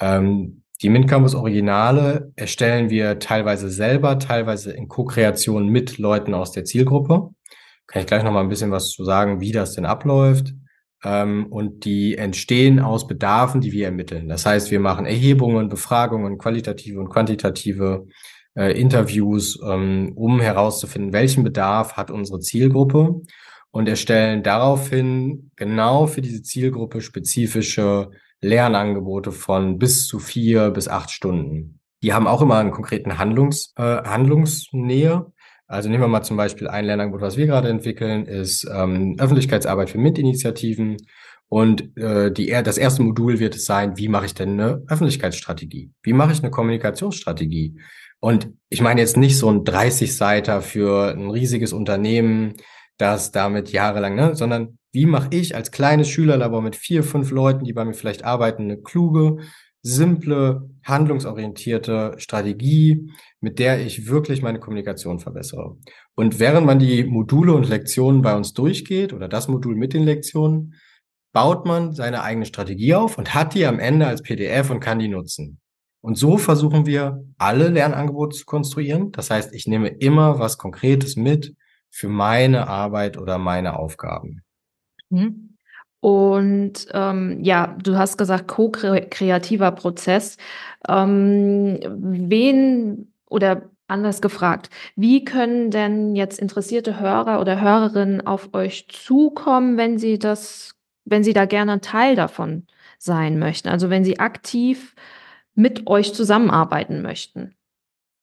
Ähm, 0.00 0.62
die 0.82 0.88
Mint 0.90 1.08
Campus 1.08 1.34
Originale 1.34 2.32
erstellen 2.36 2.88
wir 2.88 3.18
teilweise 3.18 3.68
selber, 3.68 4.18
teilweise 4.18 4.72
in 4.72 4.88
Co-Kreation 4.88 5.68
mit 5.68 5.98
Leuten 5.98 6.34
aus 6.34 6.52
der 6.52 6.64
Zielgruppe. 6.64 7.30
Kann 7.86 8.02
ich 8.02 8.06
gleich 8.06 8.22
noch 8.22 8.32
mal 8.32 8.42
ein 8.42 8.48
bisschen 8.48 8.70
was 8.70 8.90
zu 8.90 9.04
sagen, 9.04 9.40
wie 9.40 9.50
das 9.50 9.74
denn 9.74 9.86
abläuft 9.86 10.54
ähm, 11.02 11.46
und 11.50 11.84
die 11.84 12.16
entstehen 12.16 12.80
aus 12.80 13.06
Bedarfen, 13.06 13.60
die 13.60 13.72
wir 13.72 13.86
ermitteln. 13.86 14.28
Das 14.28 14.46
heißt, 14.46 14.70
wir 14.70 14.80
machen 14.80 15.06
Erhebungen, 15.06 15.68
Befragungen, 15.68 16.38
qualitative 16.38 17.00
und 17.00 17.08
quantitative 17.08 18.06
äh, 18.54 18.78
Interviews, 18.78 19.58
ähm, 19.64 20.12
um 20.14 20.40
herauszufinden, 20.40 21.12
welchen 21.12 21.44
Bedarf 21.44 21.96
hat 21.96 22.10
unsere 22.10 22.40
Zielgruppe 22.40 23.20
und 23.70 23.88
erstellen 23.88 24.42
daraufhin 24.42 25.50
genau 25.56 26.06
für 26.06 26.20
diese 26.20 26.42
Zielgruppe 26.42 27.00
spezifische 27.00 28.10
Lernangebote 28.40 29.32
von 29.32 29.78
bis 29.78 30.06
zu 30.06 30.18
vier 30.18 30.70
bis 30.70 30.88
acht 30.88 31.10
Stunden. 31.10 31.80
Die 32.02 32.12
haben 32.12 32.26
auch 32.26 32.42
immer 32.42 32.58
einen 32.58 32.70
konkreten 32.70 33.18
Handlungs, 33.18 33.72
äh, 33.76 33.82
Handlungsnähe. 33.82 35.26
Also 35.66 35.88
nehmen 35.88 36.02
wir 36.02 36.08
mal 36.08 36.22
zum 36.22 36.36
Beispiel 36.36 36.68
ein 36.68 36.84
Lernangebot, 36.84 37.20
was 37.20 37.36
wir 37.36 37.46
gerade 37.46 37.68
entwickeln, 37.68 38.24
ist 38.24 38.66
ähm, 38.72 39.16
Öffentlichkeitsarbeit 39.18 39.90
für 39.90 39.98
MINT-Initiativen. 39.98 40.96
Und 41.48 41.96
äh, 41.96 42.30
die, 42.30 42.48
das 42.48 42.78
erste 42.78 43.02
Modul 43.02 43.38
wird 43.38 43.56
es 43.56 43.64
sein, 43.64 43.96
wie 43.96 44.08
mache 44.08 44.26
ich 44.26 44.34
denn 44.34 44.60
eine 44.60 44.82
Öffentlichkeitsstrategie? 44.86 45.92
Wie 46.02 46.12
mache 46.12 46.32
ich 46.32 46.40
eine 46.40 46.50
Kommunikationsstrategie? 46.50 47.80
Und 48.20 48.50
ich 48.68 48.80
meine 48.80 49.00
jetzt 49.00 49.16
nicht 49.16 49.38
so 49.38 49.48
ein 49.48 49.64
30-Seiter 49.64 50.60
für 50.60 51.14
ein 51.14 51.30
riesiges 51.30 51.72
Unternehmen, 51.72 52.54
das 52.96 53.30
damit 53.30 53.70
jahrelang, 53.70 54.14
ne, 54.14 54.34
sondern 54.34 54.77
wie 54.92 55.06
mache 55.06 55.28
ich 55.32 55.54
als 55.54 55.70
kleines 55.70 56.08
Schülerlabor 56.08 56.62
mit 56.62 56.76
vier, 56.76 57.02
fünf 57.02 57.30
Leuten, 57.30 57.64
die 57.64 57.72
bei 57.72 57.84
mir 57.84 57.94
vielleicht 57.94 58.24
arbeiten, 58.24 58.62
eine 58.64 58.78
kluge, 58.78 59.38
simple, 59.82 60.68
handlungsorientierte 60.84 62.14
Strategie, 62.16 63.12
mit 63.40 63.58
der 63.58 63.84
ich 63.84 64.08
wirklich 64.08 64.42
meine 64.42 64.58
Kommunikation 64.58 65.20
verbessere. 65.20 65.76
Und 66.14 66.40
während 66.40 66.66
man 66.66 66.78
die 66.78 67.04
Module 67.04 67.52
und 67.52 67.68
Lektionen 67.68 68.22
bei 68.22 68.34
uns 68.34 68.52
durchgeht 68.54 69.12
oder 69.12 69.28
das 69.28 69.48
Modul 69.48 69.76
mit 69.76 69.94
den 69.94 70.04
Lektionen, 70.04 70.74
baut 71.32 71.66
man 71.66 71.92
seine 71.92 72.22
eigene 72.22 72.46
Strategie 72.46 72.94
auf 72.94 73.18
und 73.18 73.34
hat 73.34 73.54
die 73.54 73.66
am 73.66 73.78
Ende 73.78 74.06
als 74.06 74.22
PDF 74.22 74.70
und 74.70 74.80
kann 74.80 74.98
die 74.98 75.08
nutzen. 75.08 75.60
Und 76.00 76.16
so 76.16 76.38
versuchen 76.38 76.86
wir, 76.86 77.24
alle 77.38 77.68
Lernangebote 77.68 78.36
zu 78.36 78.44
konstruieren. 78.44 79.12
Das 79.12 79.30
heißt, 79.30 79.54
ich 79.54 79.66
nehme 79.66 79.88
immer 79.88 80.38
was 80.38 80.58
Konkretes 80.58 81.16
mit 81.16 81.54
für 81.90 82.08
meine 82.08 82.68
Arbeit 82.68 83.18
oder 83.18 83.38
meine 83.38 83.78
Aufgaben. 83.78 84.42
Mhm. 85.10 85.54
Und 86.00 86.86
ähm, 86.92 87.42
ja, 87.42 87.76
du 87.82 87.96
hast 87.96 88.18
gesagt, 88.18 88.46
ko-kreativer 88.48 89.72
Prozess. 89.72 90.36
Ähm, 90.88 91.78
wen 92.28 93.12
oder 93.28 93.70
anders 93.88 94.20
gefragt, 94.20 94.70
wie 94.96 95.24
können 95.24 95.70
denn 95.70 96.14
jetzt 96.14 96.38
interessierte 96.38 97.00
Hörer 97.00 97.40
oder 97.40 97.60
Hörerinnen 97.60 98.26
auf 98.26 98.54
euch 98.54 98.86
zukommen, 98.88 99.76
wenn 99.76 99.98
sie 99.98 100.18
das, 100.18 100.72
wenn 101.04 101.24
sie 101.24 101.32
da 101.32 101.46
gerne 101.46 101.80
Teil 101.80 102.14
davon 102.16 102.66
sein 102.98 103.38
möchten? 103.38 103.68
Also 103.68 103.90
wenn 103.90 104.04
sie 104.04 104.20
aktiv 104.20 104.94
mit 105.54 105.86
euch 105.88 106.14
zusammenarbeiten 106.14 107.02
möchten? 107.02 107.57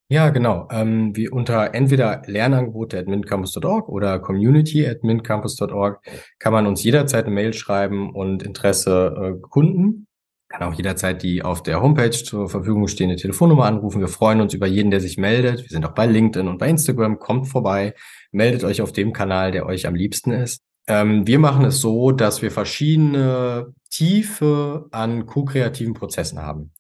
Ja, 0.08 0.30
genau. 0.30 0.68
Ähm, 0.72 1.16
wie 1.16 1.30
unter 1.30 1.74
entweder 1.74 2.22
Lernangebote 2.28 3.00
at 3.00 3.08
mintcampus.org 3.08 3.90
oder 3.90 4.20
community 4.20 4.86
at 4.86 5.04
mintcampus.org 5.04 6.00
kann 6.38 6.54
man 6.54 6.68
uns 6.68 6.84
jederzeit 6.84 7.26
eine 7.26 7.34
Mail 7.34 7.54
schreiben 7.54 8.14
und 8.14 8.44
Interesse 8.44 9.16
äh, 9.20 9.42
kunden. 9.42 10.06
Kann 10.48 10.62
auch 10.62 10.76
jederzeit 10.76 11.24
die 11.24 11.42
auf 11.42 11.64
der 11.64 11.82
Homepage 11.82 12.12
zur 12.12 12.50
Verfügung 12.50 12.88
stehende 12.88 13.16
Telefonnummer 13.16 13.66
anrufen. 13.66 14.00
Wir 14.00 14.08
freuen 14.08 14.42
uns 14.42 14.54
über 14.54 14.68
jeden, 14.68 14.92
der 14.92 15.02
sich 15.02 15.18
meldet. 15.18 15.64
Wir 15.64 15.70
sind 15.70 15.84
auch 15.86 15.96
bei 15.96 16.06
LinkedIn 16.06 16.48
und 16.48 16.60
bei 16.60 16.70
Instagram. 16.70 17.18
Kommt 17.18 17.48
vorbei, 17.48 17.96
meldet 18.32 18.64
euch 18.64 18.82
auf 18.84 18.92
dem 18.92 19.12
Kanal, 19.12 19.52
der 19.52 19.66
euch 19.66 19.88
am 19.88 19.96
liebsten 19.96 20.30
ist. 20.32 20.62
Ähm, 20.88 21.26
wir 21.26 21.40
machen 21.40 21.66
es 21.66 21.82
so, 21.82 22.12
dass 22.12 22.44
wir 22.44 22.52
verschiedene 22.52 23.74
Tiefe 23.90 24.86
an 24.92 25.26
ko-kreativen 25.26 25.96
Prozessen 25.96 26.40
haben. 26.44 26.75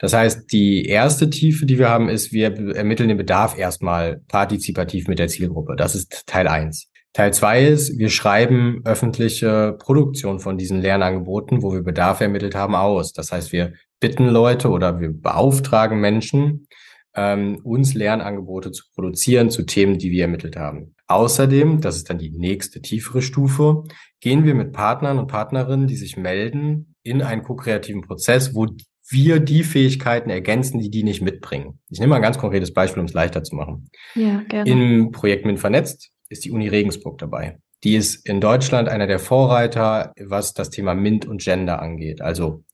Das 0.00 0.14
heißt, 0.14 0.50
die 0.50 0.86
erste 0.86 1.28
Tiefe, 1.28 1.66
die 1.66 1.78
wir 1.78 1.90
haben, 1.90 2.08
ist, 2.08 2.32
wir 2.32 2.74
ermitteln 2.74 3.10
den 3.10 3.18
Bedarf 3.18 3.56
erstmal 3.56 4.22
partizipativ 4.28 5.08
mit 5.08 5.18
der 5.18 5.28
Zielgruppe. 5.28 5.76
Das 5.76 5.94
ist 5.94 6.26
Teil 6.26 6.48
eins. 6.48 6.88
Teil 7.12 7.34
zwei 7.34 7.64
ist, 7.66 7.98
wir 7.98 8.08
schreiben 8.08 8.80
öffentliche 8.84 9.76
Produktion 9.78 10.40
von 10.40 10.56
diesen 10.56 10.80
Lernangeboten, 10.80 11.62
wo 11.62 11.72
wir 11.74 11.82
Bedarf 11.82 12.20
ermittelt 12.20 12.54
haben, 12.54 12.74
aus. 12.74 13.12
Das 13.12 13.30
heißt, 13.30 13.52
wir 13.52 13.74
bitten 14.00 14.28
Leute 14.28 14.70
oder 14.70 15.00
wir 15.00 15.12
beauftragen 15.12 16.00
Menschen, 16.00 16.66
ähm, 17.14 17.60
uns 17.62 17.92
Lernangebote 17.92 18.70
zu 18.72 18.84
produzieren 18.94 19.50
zu 19.50 19.64
Themen, 19.64 19.98
die 19.98 20.10
wir 20.10 20.22
ermittelt 20.22 20.56
haben. 20.56 20.94
Außerdem, 21.08 21.82
das 21.82 21.96
ist 21.96 22.08
dann 22.08 22.18
die 22.18 22.30
nächste 22.30 22.80
tiefere 22.80 23.20
Stufe, 23.20 23.82
gehen 24.20 24.44
wir 24.44 24.54
mit 24.54 24.72
Partnern 24.72 25.18
und 25.18 25.26
Partnerinnen, 25.26 25.88
die 25.88 25.96
sich 25.96 26.16
melden, 26.16 26.94
in 27.02 27.20
einen 27.20 27.42
ko-kreativen 27.42 28.02
Prozess, 28.02 28.54
wo 28.54 28.66
wir 29.10 29.40
die 29.40 29.64
Fähigkeiten 29.64 30.30
ergänzen, 30.30 30.80
die 30.80 30.90
die 30.90 31.02
nicht 31.02 31.20
mitbringen. 31.20 31.78
Ich 31.90 31.98
nehme 31.98 32.10
mal 32.10 32.16
ein 32.16 32.22
ganz 32.22 32.38
konkretes 32.38 32.72
Beispiel, 32.72 33.00
um 33.00 33.06
es 33.06 33.12
leichter 33.12 33.42
zu 33.42 33.54
machen. 33.54 33.90
Ja, 34.14 34.42
gerne. 34.48 34.70
Im 34.70 35.10
Projekt 35.12 35.44
MINT 35.46 35.60
vernetzt 35.60 36.10
ist 36.28 36.44
die 36.44 36.50
Uni 36.50 36.68
Regensburg 36.68 37.18
dabei. 37.18 37.58
Die 37.82 37.96
ist 37.96 38.26
in 38.26 38.40
Deutschland 38.40 38.88
einer 38.88 39.06
der 39.06 39.18
Vorreiter, 39.18 40.12
was 40.20 40.52
das 40.52 40.70
Thema 40.70 40.94
MINT 40.94 41.26
und 41.26 41.40
Gender 41.40 41.80
angeht. 41.80 42.20
Also 42.20 42.64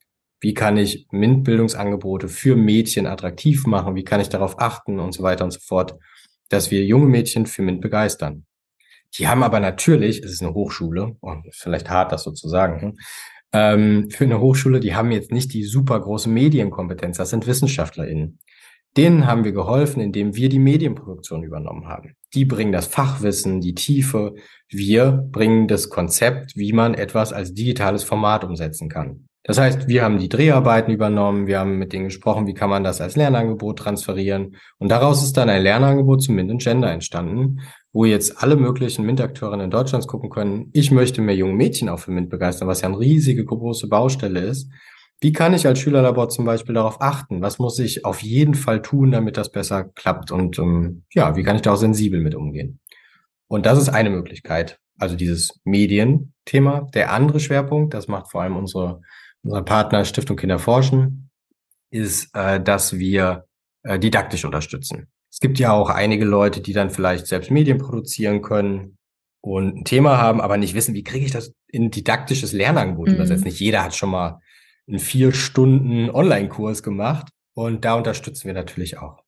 wie 0.40 0.52
kann 0.52 0.76
ich 0.76 1.06
MINT-Bildungsangebote 1.10 2.28
für 2.28 2.56
Mädchen 2.56 3.06
attraktiv 3.06 3.66
machen? 3.66 3.94
Wie 3.94 4.04
kann 4.04 4.20
ich 4.20 4.28
darauf 4.28 4.60
achten 4.60 4.98
und 5.00 5.12
so 5.12 5.22
weiter 5.22 5.44
und 5.44 5.52
so 5.52 5.60
fort, 5.60 5.96
dass 6.48 6.70
wir 6.70 6.84
junge 6.84 7.06
Mädchen 7.06 7.46
für 7.46 7.62
MINT 7.62 7.80
begeistern? 7.80 8.44
Die 9.18 9.28
haben 9.28 9.42
aber 9.42 9.60
natürlich, 9.60 10.22
es 10.22 10.32
ist 10.32 10.42
eine 10.42 10.52
Hochschule, 10.52 11.16
und 11.20 11.46
vielleicht 11.52 11.88
hart 11.88 12.12
das 12.12 12.24
sozusagen, 12.24 12.80
hm, 12.80 12.98
ähm, 13.52 14.10
für 14.10 14.24
eine 14.24 14.40
Hochschule, 14.40 14.80
die 14.80 14.94
haben 14.94 15.10
jetzt 15.10 15.32
nicht 15.32 15.52
die 15.52 15.64
super 15.64 16.00
große 16.00 16.28
Medienkompetenz, 16.28 17.16
das 17.16 17.30
sind 17.30 17.46
WissenschaftlerInnen. 17.46 18.38
Denen 18.96 19.26
haben 19.26 19.44
wir 19.44 19.52
geholfen, 19.52 20.00
indem 20.00 20.36
wir 20.36 20.48
die 20.48 20.58
Medienproduktion 20.58 21.42
übernommen 21.42 21.86
haben. 21.86 22.16
Die 22.32 22.46
bringen 22.46 22.72
das 22.72 22.86
Fachwissen, 22.86 23.60
die 23.60 23.74
Tiefe. 23.74 24.34
Wir 24.70 25.12
bringen 25.12 25.68
das 25.68 25.90
Konzept, 25.90 26.56
wie 26.56 26.72
man 26.72 26.94
etwas 26.94 27.34
als 27.34 27.52
digitales 27.52 28.04
Format 28.04 28.42
umsetzen 28.44 28.88
kann. 28.88 29.28
Das 29.46 29.58
heißt, 29.58 29.86
wir 29.86 30.02
haben 30.02 30.18
die 30.18 30.28
Dreharbeiten 30.28 30.92
übernommen, 30.92 31.46
wir 31.46 31.60
haben 31.60 31.78
mit 31.78 31.92
denen 31.92 32.06
gesprochen, 32.06 32.48
wie 32.48 32.54
kann 32.54 32.68
man 32.68 32.82
das 32.82 33.00
als 33.00 33.14
Lernangebot 33.14 33.78
transferieren. 33.78 34.56
Und 34.78 34.90
daraus 34.90 35.22
ist 35.22 35.36
dann 35.36 35.48
ein 35.50 35.62
Lernangebot 35.62 36.22
zu 36.22 36.32
Mint 36.32 36.50
und 36.50 36.62
Gender 36.62 36.90
entstanden, 36.90 37.60
wo 37.96 38.04
jetzt 38.04 38.42
alle 38.42 38.56
möglichen 38.56 39.06
MINT-Akteurinnen 39.06 39.64
in 39.64 39.70
Deutschland 39.70 40.06
gucken 40.06 40.28
können, 40.28 40.68
ich 40.74 40.90
möchte 40.90 41.22
mehr 41.22 41.34
junge 41.34 41.54
Mädchen 41.54 41.88
auch 41.88 41.98
für 41.98 42.10
MINT 42.10 42.28
begeistern, 42.28 42.68
was 42.68 42.82
ja 42.82 42.88
eine 42.88 42.98
riesige 42.98 43.42
große 43.42 43.88
Baustelle 43.88 44.40
ist. 44.40 44.70
Wie 45.18 45.32
kann 45.32 45.54
ich 45.54 45.66
als 45.66 45.78
Schülerlabor 45.78 46.28
zum 46.28 46.44
Beispiel 46.44 46.74
darauf 46.74 47.00
achten? 47.00 47.40
Was 47.40 47.58
muss 47.58 47.78
ich 47.78 48.04
auf 48.04 48.20
jeden 48.20 48.52
Fall 48.52 48.82
tun, 48.82 49.12
damit 49.12 49.38
das 49.38 49.50
besser 49.50 49.84
klappt? 49.84 50.30
Und 50.30 50.58
ähm, 50.58 51.04
ja, 51.14 51.36
wie 51.36 51.42
kann 51.42 51.56
ich 51.56 51.62
da 51.62 51.72
auch 51.72 51.78
sensibel 51.78 52.20
mit 52.20 52.34
umgehen? 52.34 52.80
Und 53.48 53.64
das 53.64 53.78
ist 53.78 53.88
eine 53.88 54.10
Möglichkeit, 54.10 54.78
also 54.98 55.16
dieses 55.16 55.58
Medienthema. 55.64 56.82
Der 56.92 57.14
andere 57.14 57.40
Schwerpunkt, 57.40 57.94
das 57.94 58.08
macht 58.08 58.30
vor 58.30 58.42
allem 58.42 58.56
unsere 58.56 59.00
unser 59.42 59.62
Partner 59.62 60.04
Stiftung 60.04 60.36
Kinder 60.36 60.58
forschen, 60.58 61.30
ist, 61.90 62.28
äh, 62.34 62.60
dass 62.60 62.98
wir 62.98 63.46
äh, 63.84 63.98
didaktisch 63.98 64.44
unterstützen. 64.44 65.06
Es 65.36 65.40
gibt 65.40 65.58
ja 65.58 65.70
auch 65.70 65.90
einige 65.90 66.24
Leute, 66.24 66.62
die 66.62 66.72
dann 66.72 66.88
vielleicht 66.88 67.26
selbst 67.26 67.50
Medien 67.50 67.76
produzieren 67.76 68.40
können 68.40 68.96
und 69.42 69.76
ein 69.76 69.84
Thema 69.84 70.16
haben, 70.16 70.40
aber 70.40 70.56
nicht 70.56 70.72
wissen, 70.72 70.94
wie 70.94 71.04
kriege 71.04 71.26
ich 71.26 71.30
das 71.30 71.52
in 71.68 71.90
didaktisches 71.90 72.54
Lernangebot 72.54 73.08
mhm. 73.08 73.14
übersetzt. 73.16 73.44
Nicht 73.44 73.60
jeder 73.60 73.84
hat 73.84 73.94
schon 73.94 74.08
mal 74.08 74.40
einen 74.88 74.98
vier 74.98 75.32
Stunden 75.32 76.08
Online-Kurs 76.08 76.82
gemacht 76.82 77.28
und 77.52 77.84
da 77.84 77.96
unterstützen 77.96 78.46
wir 78.46 78.54
natürlich 78.54 78.96
auch. 78.96 79.24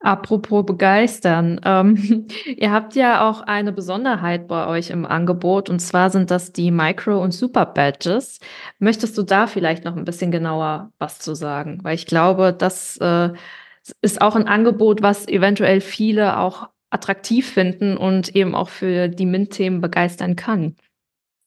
Apropos 0.00 0.66
begeistern. 0.66 1.60
Ähm, 1.64 2.26
ihr 2.56 2.72
habt 2.72 2.96
ja 2.96 3.30
auch 3.30 3.40
eine 3.42 3.70
Besonderheit 3.70 4.48
bei 4.48 4.66
euch 4.66 4.90
im 4.90 5.06
Angebot 5.06 5.70
und 5.70 5.78
zwar 5.78 6.10
sind 6.10 6.32
das 6.32 6.50
die 6.50 6.72
Micro- 6.72 7.22
und 7.22 7.30
Super-Badges. 7.30 8.40
Möchtest 8.80 9.16
du 9.16 9.22
da 9.22 9.46
vielleicht 9.46 9.84
noch 9.84 9.96
ein 9.96 10.04
bisschen 10.04 10.32
genauer 10.32 10.90
was 10.98 11.20
zu 11.20 11.36
sagen? 11.36 11.78
Weil 11.84 11.94
ich 11.94 12.06
glaube, 12.06 12.52
das 12.52 12.96
äh, 12.96 13.30
ist 14.02 14.20
auch 14.20 14.36
ein 14.36 14.48
Angebot, 14.48 15.02
was 15.02 15.28
eventuell 15.28 15.80
viele 15.80 16.38
auch 16.38 16.68
attraktiv 16.90 17.50
finden 17.50 17.96
und 17.96 18.34
eben 18.34 18.54
auch 18.54 18.68
für 18.68 19.08
die 19.08 19.26
MINT-Themen 19.26 19.80
begeistern 19.80 20.36
kann. 20.36 20.76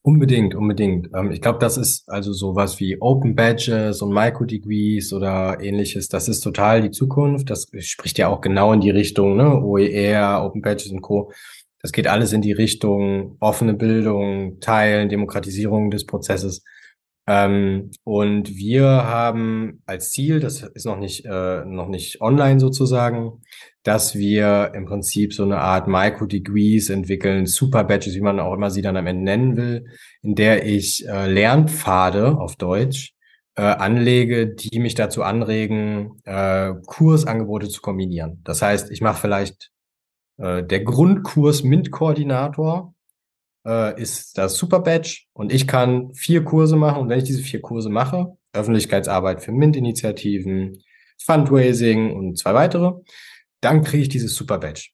Unbedingt, 0.01 0.55
unbedingt. 0.55 1.09
Ähm, 1.13 1.31
ich 1.31 1.41
glaube, 1.41 1.59
das 1.59 1.77
ist 1.77 2.07
also 2.09 2.31
sowas 2.31 2.79
wie 2.79 3.01
Open 3.01 3.35
Badges 3.35 4.01
und 4.01 4.13
Microdegrees 4.13 5.11
oder 5.11 5.61
ähnliches. 5.61 6.07
Das 6.07 6.29
ist 6.29 6.39
total 6.39 6.81
die 6.81 6.91
Zukunft. 6.91 7.49
Das 7.49 7.67
spricht 7.79 8.17
ja 8.17 8.29
auch 8.29 8.39
genau 8.39 8.71
in 8.71 8.79
die 8.79 8.91
Richtung, 8.91 9.35
ne? 9.35 9.61
OER, 9.61 10.43
Open 10.45 10.61
Badges 10.61 10.91
und 10.91 11.01
Co. 11.01 11.31
Das 11.81 11.91
geht 11.91 12.07
alles 12.07 12.31
in 12.33 12.41
die 12.41 12.53
Richtung 12.53 13.37
offene 13.39 13.73
Bildung, 13.73 14.59
Teilen, 14.61 15.09
Demokratisierung 15.09 15.91
des 15.91 16.05
Prozesses. 16.05 16.63
Ähm, 17.29 17.91
und 18.03 18.55
wir 18.55 18.87
haben 18.87 19.83
als 19.85 20.09
Ziel, 20.09 20.39
das 20.39 20.63
ist 20.63 20.87
noch 20.87 20.97
nicht, 20.97 21.25
äh, 21.25 21.63
noch 21.63 21.87
nicht 21.87 22.21
online 22.21 22.59
sozusagen, 22.59 23.43
dass 23.83 24.15
wir 24.15 24.71
im 24.73 24.85
Prinzip 24.85 25.35
so 25.35 25.43
eine 25.43 25.59
Art 25.59 25.87
Micro-Degrees 25.87 26.89
entwickeln, 26.89 27.45
Super-Badges, 27.45 28.15
wie 28.15 28.21
man 28.21 28.39
auch 28.39 28.55
immer 28.55 28.71
sie 28.71 28.81
dann 28.81 28.97
am 28.97 29.05
Ende 29.05 29.23
nennen 29.23 29.57
will, 29.57 29.85
in 30.23 30.33
der 30.33 30.65
ich 30.65 31.07
äh, 31.07 31.31
Lernpfade 31.31 32.35
auf 32.35 32.55
Deutsch 32.55 33.13
äh, 33.55 33.61
anlege, 33.61 34.47
die 34.47 34.79
mich 34.79 34.95
dazu 34.95 35.21
anregen, 35.21 36.19
äh, 36.25 36.73
Kursangebote 36.87 37.69
zu 37.69 37.81
kombinieren. 37.81 38.41
Das 38.43 38.63
heißt, 38.63 38.89
ich 38.89 39.01
mache 39.01 39.21
vielleicht 39.21 39.69
äh, 40.37 40.63
der 40.63 40.79
Grundkurs 40.79 41.61
MINT-Koordinator 41.61 42.95
äh, 43.65 43.99
ist 44.01 44.37
das 44.37 44.55
Super 44.55 44.79
Badge 44.79 45.25
und 45.33 45.51
ich 45.51 45.67
kann 45.67 46.13
vier 46.13 46.43
Kurse 46.43 46.75
machen 46.75 47.01
und 47.01 47.09
wenn 47.09 47.19
ich 47.19 47.25
diese 47.25 47.41
vier 47.41 47.61
Kurse 47.61 47.89
mache, 47.89 48.37
Öffentlichkeitsarbeit 48.53 49.43
für 49.43 49.51
MINT-Initiativen, 49.51 50.81
Fundraising 51.23 52.15
und 52.15 52.37
zwei 52.37 52.53
weitere, 52.53 52.93
dann 53.61 53.83
kriege 53.83 54.03
ich 54.03 54.09
dieses 54.09 54.35
Super 54.35 54.57
Badge. 54.57 54.89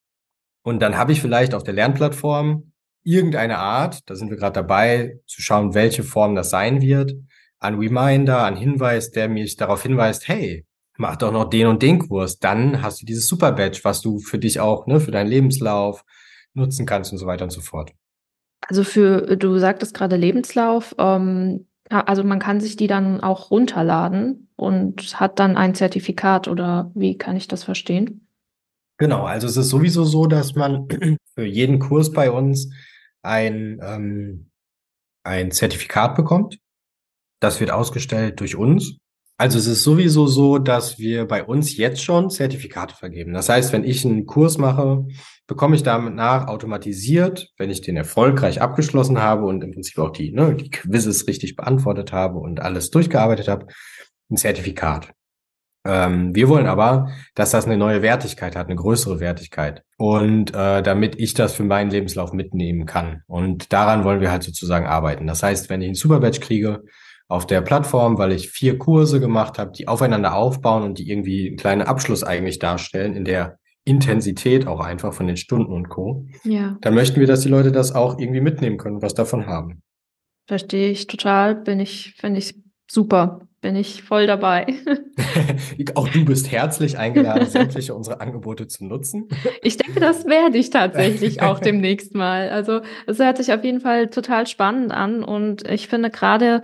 Und 0.62 0.80
dann 0.80 0.96
habe 0.96 1.12
ich 1.12 1.20
vielleicht 1.20 1.54
auf 1.54 1.62
der 1.62 1.74
Lernplattform 1.74 2.72
irgendeine 3.04 3.58
Art, 3.58 4.00
da 4.10 4.16
sind 4.16 4.30
wir 4.30 4.36
gerade 4.36 4.54
dabei, 4.54 5.20
zu 5.26 5.40
schauen, 5.40 5.74
welche 5.74 6.02
Form 6.02 6.34
das 6.34 6.50
sein 6.50 6.82
wird, 6.82 7.14
an 7.60 7.78
Reminder, 7.78 8.44
an 8.44 8.56
Hinweis, 8.56 9.12
der 9.12 9.28
mich 9.28 9.56
darauf 9.56 9.82
hinweist, 9.82 10.26
hey, 10.26 10.66
mach 10.98 11.16
doch 11.16 11.32
noch 11.32 11.48
den 11.48 11.68
und 11.68 11.82
den 11.82 12.00
Kurs, 12.00 12.38
dann 12.38 12.82
hast 12.82 13.00
du 13.00 13.06
dieses 13.06 13.28
Super 13.28 13.52
Badge, 13.52 13.80
was 13.84 14.00
du 14.00 14.18
für 14.18 14.38
dich 14.38 14.58
auch, 14.58 14.86
ne, 14.86 14.98
für 14.98 15.12
deinen 15.12 15.28
Lebenslauf 15.28 16.04
nutzen 16.54 16.84
kannst 16.84 17.12
und 17.12 17.18
so 17.18 17.26
weiter 17.26 17.44
und 17.44 17.50
so 17.50 17.60
fort. 17.60 17.92
Also 18.68 18.84
für, 18.84 19.36
du 19.36 19.58
sagtest 19.58 19.94
gerade 19.94 20.16
Lebenslauf, 20.16 20.94
ähm, 20.98 21.66
also 21.88 22.24
man 22.24 22.38
kann 22.38 22.60
sich 22.60 22.76
die 22.76 22.88
dann 22.88 23.20
auch 23.20 23.50
runterladen 23.50 24.48
und 24.56 25.20
hat 25.20 25.38
dann 25.38 25.56
ein 25.56 25.74
Zertifikat 25.74 26.48
oder 26.48 26.90
wie 26.94 27.16
kann 27.16 27.36
ich 27.36 27.46
das 27.46 27.62
verstehen? 27.62 28.26
Genau, 28.98 29.24
also 29.24 29.46
es 29.46 29.56
ist 29.56 29.68
sowieso 29.68 30.04
so, 30.04 30.26
dass 30.26 30.54
man 30.54 30.88
für 31.34 31.44
jeden 31.44 31.78
Kurs 31.78 32.12
bei 32.12 32.30
uns 32.30 32.72
ein, 33.22 33.78
ähm, 33.82 34.50
ein 35.22 35.50
Zertifikat 35.50 36.16
bekommt. 36.16 36.58
Das 37.40 37.60
wird 37.60 37.70
ausgestellt 37.70 38.40
durch 38.40 38.56
uns. 38.56 38.96
Also 39.38 39.58
es 39.58 39.66
ist 39.66 39.82
sowieso 39.82 40.26
so, 40.26 40.58
dass 40.58 40.98
wir 40.98 41.26
bei 41.26 41.44
uns 41.44 41.76
jetzt 41.76 42.02
schon 42.02 42.30
Zertifikate 42.30 42.94
vergeben. 42.94 43.34
Das 43.34 43.50
heißt, 43.50 43.70
wenn 43.72 43.84
ich 43.84 44.04
einen 44.04 44.24
Kurs 44.24 44.56
mache, 44.56 45.06
bekomme 45.46 45.76
ich 45.76 45.82
danach 45.82 46.48
automatisiert, 46.48 47.52
wenn 47.58 47.68
ich 47.68 47.82
den 47.82 47.98
erfolgreich 47.98 48.62
abgeschlossen 48.62 49.20
habe 49.20 49.44
und 49.44 49.62
im 49.62 49.72
Prinzip 49.72 49.98
auch 49.98 50.10
die, 50.10 50.32
ne, 50.32 50.54
die 50.54 50.70
Quizzes 50.70 51.26
richtig 51.28 51.54
beantwortet 51.54 52.12
habe 52.12 52.38
und 52.38 52.60
alles 52.60 52.90
durchgearbeitet 52.90 53.48
habe, 53.48 53.66
ein 54.30 54.38
Zertifikat. 54.38 55.12
Ähm, 55.84 56.34
wir 56.34 56.48
wollen 56.48 56.66
aber, 56.66 57.10
dass 57.34 57.50
das 57.50 57.66
eine 57.66 57.76
neue 57.76 58.00
Wertigkeit 58.00 58.56
hat, 58.56 58.66
eine 58.66 58.76
größere 58.76 59.20
Wertigkeit. 59.20 59.82
Und 59.98 60.54
äh, 60.54 60.82
damit 60.82 61.20
ich 61.20 61.34
das 61.34 61.54
für 61.54 61.62
meinen 61.62 61.90
Lebenslauf 61.90 62.32
mitnehmen 62.32 62.86
kann. 62.86 63.22
Und 63.26 63.72
daran 63.72 64.02
wollen 64.02 64.20
wir 64.20 64.30
halt 64.30 64.42
sozusagen 64.42 64.86
arbeiten. 64.86 65.26
Das 65.26 65.42
heißt, 65.42 65.68
wenn 65.68 65.82
ich 65.82 65.88
einen 65.88 65.94
Superbatch 65.94 66.40
kriege, 66.40 66.82
auf 67.28 67.46
der 67.46 67.60
Plattform, 67.60 68.18
weil 68.18 68.32
ich 68.32 68.50
vier 68.50 68.78
Kurse 68.78 69.20
gemacht 69.20 69.58
habe, 69.58 69.72
die 69.72 69.88
aufeinander 69.88 70.34
aufbauen 70.34 70.82
und 70.82 70.98
die 70.98 71.10
irgendwie 71.10 71.48
einen 71.48 71.56
kleinen 71.56 71.82
Abschluss 71.82 72.22
eigentlich 72.22 72.58
darstellen 72.58 73.14
in 73.14 73.24
der 73.24 73.58
Intensität 73.84 74.66
auch 74.66 74.80
einfach 74.80 75.12
von 75.12 75.26
den 75.26 75.36
Stunden 75.36 75.72
und 75.72 75.88
Co. 75.88 76.26
Ja. 76.44 76.76
Dann 76.80 76.94
möchten 76.94 77.20
wir, 77.20 77.26
dass 77.26 77.40
die 77.40 77.48
Leute 77.48 77.72
das 77.72 77.94
auch 77.94 78.18
irgendwie 78.18 78.40
mitnehmen 78.40 78.78
können, 78.78 79.00
was 79.00 79.14
davon 79.14 79.46
haben. 79.46 79.82
Verstehe 80.48 80.90
ich 80.90 81.06
total, 81.06 81.54
bin 81.54 81.80
ich, 81.80 82.14
finde 82.16 82.38
ich 82.38 82.54
super, 82.88 83.40
bin 83.60 83.76
ich 83.76 84.02
voll 84.02 84.26
dabei. 84.26 84.66
auch 85.94 86.08
du 86.08 86.24
bist 86.24 86.50
herzlich 86.50 86.98
eingeladen, 86.98 87.46
sämtliche 87.48 87.94
unsere 87.94 88.20
Angebote 88.20 88.66
zu 88.66 88.84
nutzen. 88.84 89.28
ich 89.62 89.76
denke, 89.76 90.00
das 90.00 90.26
werde 90.26 90.58
ich 90.58 90.70
tatsächlich 90.70 91.42
auch 91.42 91.58
demnächst 91.58 92.14
mal. 92.14 92.50
Also 92.50 92.80
es 93.06 93.18
hört 93.18 93.38
sich 93.38 93.52
auf 93.52 93.64
jeden 93.64 93.80
Fall 93.80 94.08
total 94.08 94.46
spannend 94.46 94.92
an 94.92 95.24
und 95.24 95.68
ich 95.68 95.88
finde 95.88 96.10
gerade 96.10 96.62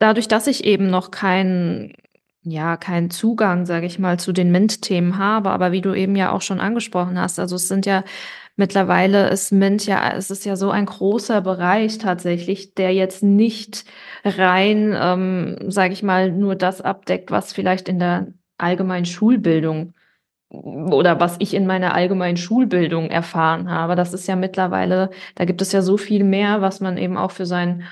dadurch, 0.00 0.26
dass 0.26 0.48
ich 0.48 0.64
eben 0.64 0.90
noch 0.90 1.12
keinen 1.12 1.94
ja, 2.42 2.78
keinen 2.78 3.10
Zugang, 3.10 3.66
sage 3.66 3.84
ich 3.86 3.98
mal, 3.98 4.18
zu 4.18 4.32
den 4.32 4.50
MINT-Themen 4.50 5.18
habe, 5.18 5.50
aber 5.50 5.72
wie 5.72 5.82
du 5.82 5.92
eben 5.94 6.16
ja 6.16 6.32
auch 6.32 6.40
schon 6.40 6.58
angesprochen 6.58 7.20
hast, 7.20 7.38
also 7.38 7.56
es 7.56 7.68
sind 7.68 7.84
ja 7.84 8.02
mittlerweile 8.56 9.28
ist 9.30 9.52
MINT 9.52 9.86
ja, 9.86 10.12
es 10.12 10.30
ist 10.30 10.44
ja 10.44 10.56
so 10.56 10.70
ein 10.70 10.86
großer 10.86 11.40
Bereich 11.42 11.98
tatsächlich, 11.98 12.74
der 12.74 12.94
jetzt 12.94 13.22
nicht 13.22 13.84
rein, 14.24 14.96
ähm, 14.98 15.70
sage 15.70 15.92
ich 15.92 16.02
mal, 16.02 16.32
nur 16.32 16.56
das 16.56 16.80
abdeckt, 16.80 17.30
was 17.30 17.52
vielleicht 17.52 17.88
in 17.88 17.98
der 17.98 18.28
allgemeinen 18.58 19.06
Schulbildung 19.06 19.94
oder 20.50 21.20
was 21.20 21.36
ich 21.38 21.54
in 21.54 21.66
meiner 21.66 21.94
allgemeinen 21.94 22.36
Schulbildung 22.36 23.10
erfahren 23.10 23.70
habe. 23.70 23.96
Das 23.96 24.12
ist 24.12 24.26
ja 24.26 24.36
mittlerweile, 24.36 25.10
da 25.36 25.44
gibt 25.44 25.62
es 25.62 25.72
ja 25.72 25.80
so 25.82 25.96
viel 25.96 26.24
mehr, 26.24 26.60
was 26.60 26.80
man 26.80 26.98
eben 26.98 27.16
auch 27.16 27.30
für 27.30 27.46
sein 27.46 27.84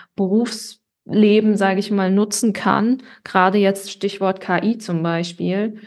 Berufsleben, 1.09 1.57
sage 1.57 1.81
ich 1.81 1.91
mal, 1.91 2.11
nutzen 2.11 2.53
kann. 2.53 3.03
Gerade 3.25 3.59
jetzt 3.59 3.91
Stichwort 3.91 4.41
KI 4.41 4.79
zum 4.79 5.03
Beispiel. 5.03 5.81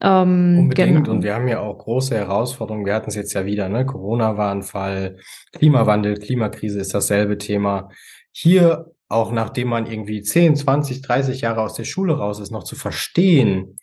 Ähm, 0.00 0.58
Unbedingt. 0.60 1.04
Genau. 1.04 1.10
Und 1.10 1.22
wir 1.22 1.34
haben 1.34 1.48
ja 1.48 1.60
auch 1.60 1.78
große 1.78 2.16
Herausforderungen. 2.16 2.86
Wir 2.86 2.94
hatten 2.94 3.10
es 3.10 3.14
jetzt 3.14 3.34
ja 3.34 3.44
wieder, 3.44 3.68
ne? 3.68 3.84
Corona 3.84 4.36
war 4.38 4.52
ein 4.52 4.62
Fall, 4.62 5.18
Klimawandel, 5.52 6.16
Klimakrise 6.16 6.80
ist 6.80 6.94
dasselbe 6.94 7.36
Thema. 7.36 7.90
Hier, 8.32 8.86
auch 9.08 9.30
nachdem 9.32 9.68
man 9.68 9.86
irgendwie 9.86 10.22
10, 10.22 10.56
20, 10.56 11.02
30 11.02 11.42
Jahre 11.42 11.60
aus 11.60 11.74
der 11.74 11.84
Schule 11.84 12.14
raus 12.14 12.40
ist, 12.40 12.50
noch 12.50 12.64
zu 12.64 12.76
verstehen, 12.76 13.76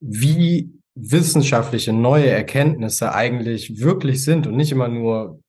wie 0.00 0.72
wissenschaftliche 0.96 1.92
neue 1.92 2.28
Erkenntnisse 2.28 3.14
eigentlich 3.14 3.80
wirklich 3.80 4.24
sind 4.24 4.46
und 4.46 4.56
nicht 4.56 4.72
immer 4.72 4.88
nur 4.88 5.40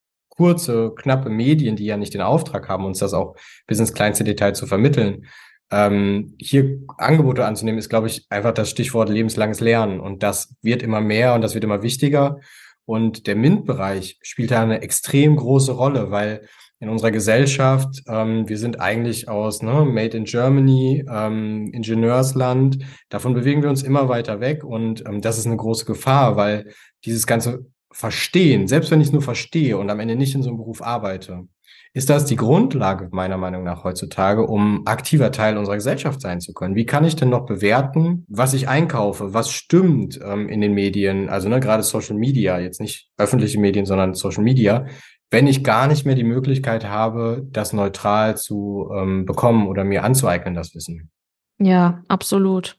kurze, 0.42 0.92
knappe 0.96 1.30
Medien, 1.30 1.76
die 1.76 1.86
ja 1.86 1.98
nicht 1.98 2.16
den 2.16 2.22
Auftrag 2.22 2.68
haben, 2.68 2.84
uns 2.84 2.98
das 2.98 3.14
auch 3.14 3.36
bis 3.68 3.78
ins 3.78 3.94
kleinste 3.94 4.24
Detail 4.24 4.54
zu 4.54 4.66
vermitteln. 4.66 5.28
Ähm, 5.70 6.34
hier 6.40 6.80
Angebote 6.98 7.46
anzunehmen, 7.46 7.78
ist, 7.78 7.90
glaube 7.90 8.08
ich, 8.08 8.26
einfach 8.32 8.52
das 8.52 8.72
Stichwort 8.72 9.10
lebenslanges 9.10 9.60
Lernen. 9.60 10.00
Und 10.00 10.24
das 10.24 10.56
wird 10.64 10.82
immer 10.82 11.00
mehr 11.00 11.36
und 11.36 11.42
das 11.42 11.54
wird 11.54 11.64
immer 11.64 11.84
wichtiger. 11.84 12.40
Und 12.86 13.28
der 13.28 13.36
MINT-Bereich 13.36 14.18
spielt 14.24 14.50
da 14.50 14.64
eine 14.64 14.82
extrem 14.82 15.36
große 15.36 15.74
Rolle, 15.74 16.10
weil 16.10 16.42
in 16.80 16.90
unserer 16.90 17.12
Gesellschaft. 17.12 18.02
Ähm, 18.08 18.50
wir 18.50 18.58
sind 18.58 18.82
eigentlich 18.82 19.30
aus 19.30 19.62
ne, 19.62 19.86
Made 19.86 20.18
in 20.18 20.24
Germany, 20.24 21.06
ähm, 21.08 21.70
Ingenieursland. 21.72 22.80
Davon 23.10 23.36
bewegen 23.36 23.62
wir 23.62 23.70
uns 23.70 23.84
immer 23.84 24.10
weiter 24.10 24.40
weg 24.40 24.64
und 24.64 25.08
ähm, 25.08 25.22
das 25.22 25.38
ist 25.38 25.46
eine 25.46 25.58
große 25.58 25.86
Gefahr, 25.86 26.36
weil 26.36 26.74
dieses 27.06 27.28
ganze 27.28 27.68
Verstehen, 27.92 28.68
selbst 28.68 28.92
wenn 28.92 29.02
ich 29.02 29.08
es 29.08 29.14
nur 29.14 29.22
verstehe 29.22 29.78
und 29.78 29.90
am 29.90 30.00
Ende 30.00 30.16
nicht 30.16 30.36
in 30.36 30.44
so 30.44 30.50
einem 30.50 30.58
Beruf 30.58 30.82
arbeite, 30.82 31.48
ist 31.94 32.10
das 32.10 32.24
die 32.26 32.38
Grundlage 32.38 33.10
meiner 33.12 33.38
Meinung 33.38 33.64
nach 33.64 33.84
heutzutage, 33.84 34.48
um 34.48 34.88
aktiver 34.88 35.32
Teil 35.32 35.58
unserer 35.58 35.76
Gesellschaft 35.76 36.22
sein 36.22 36.40
zu 36.40 36.54
können. 36.54 36.76
Wie 36.76 36.86
kann 36.86 37.04
ich 37.04 37.18
denn 37.18 37.30
noch 37.30 37.46
bewerten, 37.46 38.26
was 38.30 38.54
ich 38.54 38.70
einkaufe, 38.70 39.34
was 39.34 39.52
stimmt 39.52 40.20
ähm, 40.24 40.48
in 40.48 40.62
den 40.62 40.74
Medien, 40.74 41.28
also 41.28 41.50
ne, 41.50 41.60
gerade 41.60 41.84
Social 41.84 42.16
Media, 42.16 42.60
jetzt 42.60 42.80
nicht 42.80 43.10
öffentliche 43.18 43.60
Medien, 43.60 43.86
sondern 43.86 44.14
Social 44.14 44.44
Media, 44.44 44.86
wenn 45.32 45.48
ich 45.48 45.64
gar 45.64 45.88
nicht 45.88 46.06
mehr 46.06 46.16
die 46.16 46.24
Möglichkeit 46.24 46.86
habe, 46.86 47.46
das 47.52 47.74
neutral 47.74 48.38
zu 48.38 48.90
ähm, 48.96 49.26
bekommen 49.26 49.68
oder 49.68 49.84
mir 49.84 50.04
anzueignen, 50.04 50.54
das 50.54 50.74
Wissen. 50.76 51.10
Ja, 51.58 52.04
absolut. 52.08 52.78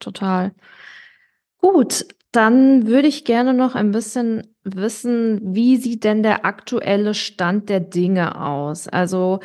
Total. 0.00 0.54
Gut, 1.58 2.06
dann 2.32 2.86
würde 2.86 3.08
ich 3.08 3.24
gerne 3.24 3.54
noch 3.54 3.74
ein 3.74 3.90
bisschen 3.90 4.54
wissen, 4.62 5.40
wie 5.54 5.76
sieht 5.76 6.04
denn 6.04 6.22
der 6.22 6.44
aktuelle 6.44 7.14
Stand 7.14 7.68
der 7.68 7.80
Dinge 7.80 8.40
aus? 8.40 8.86
Also, 8.88 9.40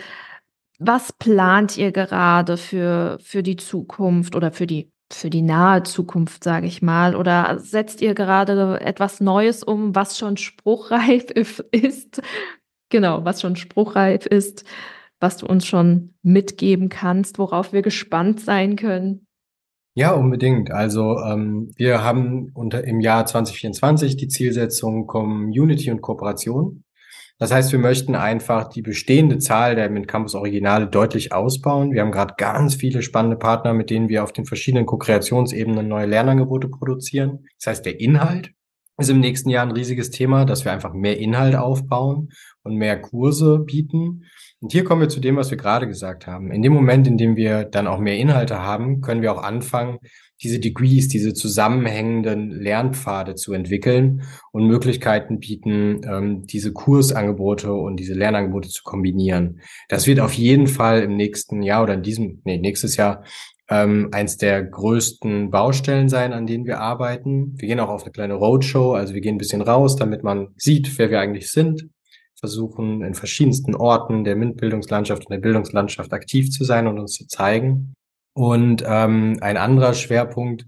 was 0.80 1.14
plant 1.14 1.78
ihr 1.78 1.92
gerade 1.92 2.58
für, 2.58 3.18
für 3.22 3.44
die 3.44 3.56
Zukunft 3.56 4.36
oder 4.36 4.52
für 4.52 4.68
die, 4.68 4.92
für 5.12 5.30
die 5.30 5.42
nahe 5.42 5.84
Zukunft, 5.84 6.44
sage 6.44 6.68
ich 6.68 6.82
mal? 6.82 7.16
Oder 7.16 7.60
setzt 7.60 8.02
ihr 8.02 8.14
gerade 8.14 8.80
etwas 8.82 9.22
Neues 9.22 9.64
um, 9.64 9.96
was 9.96 10.18
schon 10.18 10.38
spruchreif 10.38 11.26
ist? 11.72 12.22
Genau, 12.90 13.26
was 13.26 13.42
schon 13.42 13.56
spruchreif 13.56 14.26
ist, 14.26 14.64
was 15.20 15.38
du 15.38 15.48
uns 15.48 15.66
schon 15.66 16.14
mitgeben 16.22 16.90
kannst, 16.90 17.40
worauf 17.40 17.74
wir 17.74 17.82
gespannt 17.82 18.42
sein 18.42 18.76
können? 18.76 19.25
Ja, 19.98 20.12
unbedingt. 20.12 20.72
Also 20.72 21.20
ähm, 21.20 21.72
wir 21.78 22.04
haben 22.04 22.52
unter 22.54 22.84
im 22.84 23.00
Jahr 23.00 23.26
2024 23.26 24.18
die 24.18 24.28
Zielsetzung 24.28 25.08
Community 25.08 25.90
und 25.90 26.02
Kooperation. 26.02 26.84
Das 27.38 27.54
heißt, 27.54 27.72
wir 27.72 27.80
möchten 27.80 28.14
einfach 28.14 28.68
die 28.68 28.82
bestehende 28.82 29.38
Zahl 29.40 29.76
der 29.76 29.90
Mint 29.90 30.10
Campus 30.10 30.36
Originale 30.36 30.88
deutlich 30.88 31.32
ausbauen. 31.32 31.94
Wir 31.94 32.02
haben 32.02 32.12
gerade 32.12 32.34
ganz 32.38 32.76
viele 32.76 33.02
spannende 33.02 33.38
Partner, 33.38 33.74
mit 33.74 33.90
denen 33.90 34.10
wir 34.10 34.24
auf 34.24 34.34
den 34.34 34.46
verschiedenen 34.46 34.86
Co-Kreationsebenen 34.86 35.88
neue 35.88 36.08
Lernangebote 36.08 36.68
produzieren. 36.68 37.46
Das 37.60 37.68
heißt, 37.68 37.86
der 37.86 38.00
Inhalt 38.02 38.52
ist 38.98 39.10
im 39.10 39.22
nächsten 39.22 39.50
Jahr 39.50 39.66
ein 39.66 39.72
riesiges 39.72 40.12
Thema, 40.12 40.44
dass 40.44 40.66
wir 40.66 40.74
einfach 40.74 40.94
mehr 40.94 41.20
Inhalt 41.20 41.56
aufbauen 41.56 42.30
und 42.64 42.76
mehr 42.76 43.02
Kurse 43.02 43.60
bieten. 43.60 44.24
Und 44.62 44.72
hier 44.72 44.84
kommen 44.84 45.02
wir 45.02 45.10
zu 45.10 45.20
dem, 45.20 45.36
was 45.36 45.52
wir 45.52 45.58
gerade 45.58 45.88
gesagt 45.88 46.28
haben. 46.28 46.52
In 46.52 46.62
dem 46.62 46.74
Moment, 46.74 47.08
in 47.08 47.18
dem 47.18 47.36
wir 47.36 47.66
dann 47.66 47.88
auch 47.88 48.00
mehr 48.00 48.18
Inhalte 48.18 48.62
haben, 48.62 49.02
können 49.02 49.22
wir 49.22 49.32
auch 49.32 49.44
anfangen, 49.44 50.00
diese 50.42 50.60
Degrees, 50.60 51.08
diese 51.08 51.34
zusammenhängenden 51.34 52.52
Lernpfade 52.52 53.36
zu 53.36 53.54
entwickeln 53.54 54.24
und 54.52 54.68
Möglichkeiten 54.68 55.40
bieten, 55.40 56.02
ähm, 56.06 56.46
diese 56.46 56.74
Kursangebote 56.74 57.74
und 57.74 57.98
diese 57.98 58.14
Lernangebote 58.14 58.70
zu 58.70 58.84
kombinieren. 58.84 59.62
Das 59.88 60.08
wird 60.08 60.20
auf 60.20 60.34
jeden 60.34 60.68
Fall 60.68 61.04
im 61.04 61.16
nächsten 61.16 61.62
Jahr 61.62 61.84
oder 61.84 61.94
in 61.94 62.04
diesem, 62.04 62.42
nee, 62.44 62.58
nächstes 62.58 62.98
Jahr 62.98 63.24
ähm, 63.70 64.10
eins 64.12 64.38
der 64.38 64.64
größten 64.64 65.50
Baustellen 65.52 66.10
sein, 66.10 66.34
an 66.34 66.46
denen 66.46 66.66
wir 66.66 66.80
arbeiten. 66.80 67.54
Wir 67.58 67.70
gehen 67.70 67.80
auch 67.80 67.90
auf 67.90 68.04
eine 68.04 68.12
kleine 68.12 68.36
Roadshow, 68.36 68.94
also 68.94 69.14
wir 69.14 69.22
gehen 69.22 69.36
ein 69.36 69.40
bisschen 69.40 69.62
raus, 69.62 69.96
damit 69.96 70.24
man 70.24 70.50
sieht, 70.58 70.98
wer 71.00 71.10
wir 71.10 71.20
eigentlich 71.20 71.50
sind, 71.50 71.90
versuchen 72.36 73.02
in 73.04 73.14
verschiedensten 73.14 73.76
Orten 73.76 74.24
der 74.24 74.36
MINT-Bildungslandschaft 74.36 75.26
und 75.26 75.32
der 75.32 75.40
Bildungslandschaft 75.40 76.14
aktiv 76.14 76.52
zu 76.52 76.64
sein 76.64 76.88
und 76.88 77.00
uns 77.00 77.14
zu 77.14 77.28
zeigen. 77.28 77.96
Und 78.34 78.84
ähm, 78.86 79.38
ein 79.42 79.58
anderer 79.58 79.94
Schwerpunkt 79.94 80.66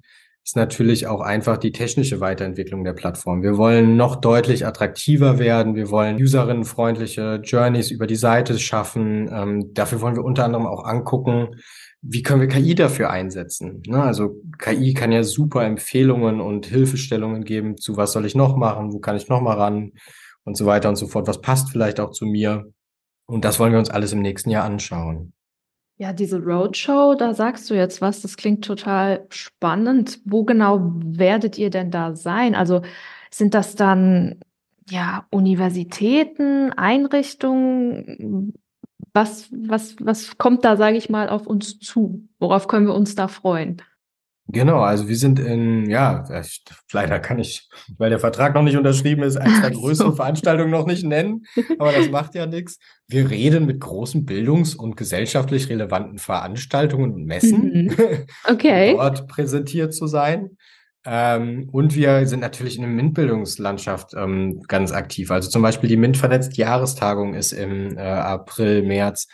ist 0.47 0.55
natürlich 0.55 1.07
auch 1.07 1.19
einfach 1.19 1.57
die 1.57 1.73
technische 1.73 2.21
Weiterentwicklung 2.21 2.85
der 2.85 2.93
Plattform. 2.93 3.43
Wir 3.43 3.57
wollen 3.57 3.97
noch 3.97 4.15
deutlich 4.15 4.65
attraktiver 4.65 5.39
werden. 5.39 5.75
Wir 5.75 5.91
wollen 5.91 6.15
userinnenfreundliche 6.15 7.41
Journeys 7.43 7.91
über 7.91 8.07
die 8.07 8.15
Seite 8.15 8.57
schaffen. 8.57 9.29
Ähm, 9.29 9.73
dafür 9.73 9.99
wollen 9.99 10.15
wir 10.15 10.23
unter 10.23 10.45
anderem 10.45 10.65
auch 10.65 10.85
angucken, 10.85 11.57
wie 12.01 12.23
können 12.23 12.39
wir 12.39 12.47
KI 12.47 12.75
dafür 12.75 13.09
einsetzen? 13.09 13.81
Ne? 13.85 14.01
Also 14.01 14.41
KI 14.57 14.93
kann 14.93 15.11
ja 15.11 15.23
super 15.23 15.65
Empfehlungen 15.65 16.39
und 16.39 16.65
Hilfestellungen 16.65 17.43
geben, 17.43 17.75
zu 17.75 17.97
was 17.97 18.13
soll 18.13 18.25
ich 18.25 18.35
noch 18.35 18.55
machen, 18.55 18.93
wo 18.93 18.99
kann 18.99 19.17
ich 19.17 19.27
noch 19.27 19.41
mal 19.41 19.57
ran? 19.57 19.91
Und 20.47 20.55
so 20.55 20.65
weiter 20.65 20.87
und 20.87 20.95
so 20.95 21.07
fort. 21.07 21.27
Was 21.27 21.41
passt 21.41 21.69
vielleicht 21.71 21.99
auch 21.99 22.11
zu 22.11 22.25
mir? 22.25 22.71
Und 23.25 23.43
das 23.43 23.59
wollen 23.59 23.73
wir 23.73 23.79
uns 23.79 23.89
alles 23.89 24.13
im 24.13 24.21
nächsten 24.21 24.49
Jahr 24.49 24.63
anschauen. 24.63 25.33
Ja, 25.97 26.13
diese 26.13 26.41
Roadshow, 26.41 27.15
da 27.15 27.33
sagst 27.33 27.69
du 27.69 27.73
jetzt 27.73 27.99
was, 27.99 28.21
das 28.21 28.37
klingt 28.37 28.63
total 28.63 29.25
spannend. 29.29 30.21
Wo 30.23 30.45
genau 30.45 30.93
werdet 31.03 31.57
ihr 31.57 31.69
denn 31.69 31.91
da 31.91 32.15
sein? 32.15 32.55
Also 32.55 32.81
sind 33.29 33.55
das 33.55 33.75
dann 33.75 34.39
ja 34.89 35.25
Universitäten, 35.31 36.71
Einrichtungen? 36.71 38.53
Was, 39.11 39.49
was, 39.51 39.97
was 39.99 40.37
kommt 40.37 40.63
da, 40.63 40.77
sage 40.77 40.95
ich 40.95 41.09
mal, 41.09 41.27
auf 41.27 41.45
uns 41.45 41.77
zu? 41.79 42.25
Worauf 42.39 42.69
können 42.69 42.87
wir 42.87 42.95
uns 42.95 43.15
da 43.15 43.27
freuen? 43.27 43.81
Genau, 44.49 44.79
also 44.79 45.09
wir 45.09 45.17
sind 45.17 45.39
in, 45.39 45.89
ja, 45.89 46.23
leider 46.93 47.19
kann 47.19 47.37
ich, 47.37 47.67
weil 47.97 48.09
der 48.09 48.19
Vertrag 48.19 48.53
noch 48.53 48.63
nicht 48.63 48.77
unterschrieben 48.77 49.23
ist, 49.23 49.35
eines 49.35 49.59
der 49.59 49.71
größten 49.71 50.11
so. 50.11 50.15
Veranstaltungen 50.15 50.71
noch 50.71 50.85
nicht 50.85 51.03
nennen, 51.03 51.45
aber 51.79 51.91
das 51.91 52.09
macht 52.09 52.33
ja 52.33 52.45
nichts. 52.45 52.79
Wir 53.07 53.29
reden 53.29 53.65
mit 53.65 53.81
großen 53.81 54.25
bildungs- 54.25 54.75
und 54.75 54.95
gesellschaftlich 54.95 55.67
relevanten 55.67 56.17
Veranstaltungen 56.17 57.13
und 57.13 57.25
Messen, 57.25 57.87
mhm. 57.87 57.95
okay. 58.49 58.93
dort 58.93 59.27
präsentiert 59.27 59.93
zu 59.93 60.07
sein. 60.07 60.57
Ähm, 61.05 61.69
und 61.71 61.95
wir 61.95 62.25
sind 62.25 62.41
natürlich 62.41 62.75
in 62.75 62.81
der 62.81 62.91
MINT-Bildungslandschaft 62.91 64.13
ähm, 64.13 64.61
ganz 64.67 64.91
aktiv. 64.91 65.31
Also 65.31 65.49
zum 65.49 65.61
Beispiel 65.61 65.89
die 65.89 65.97
MINT-Vernetzt-Jahrestagung 65.97 67.33
ist 67.33 67.53
im 67.53 67.97
äh, 67.97 68.01
April, 68.01 68.83
März. 68.83 69.27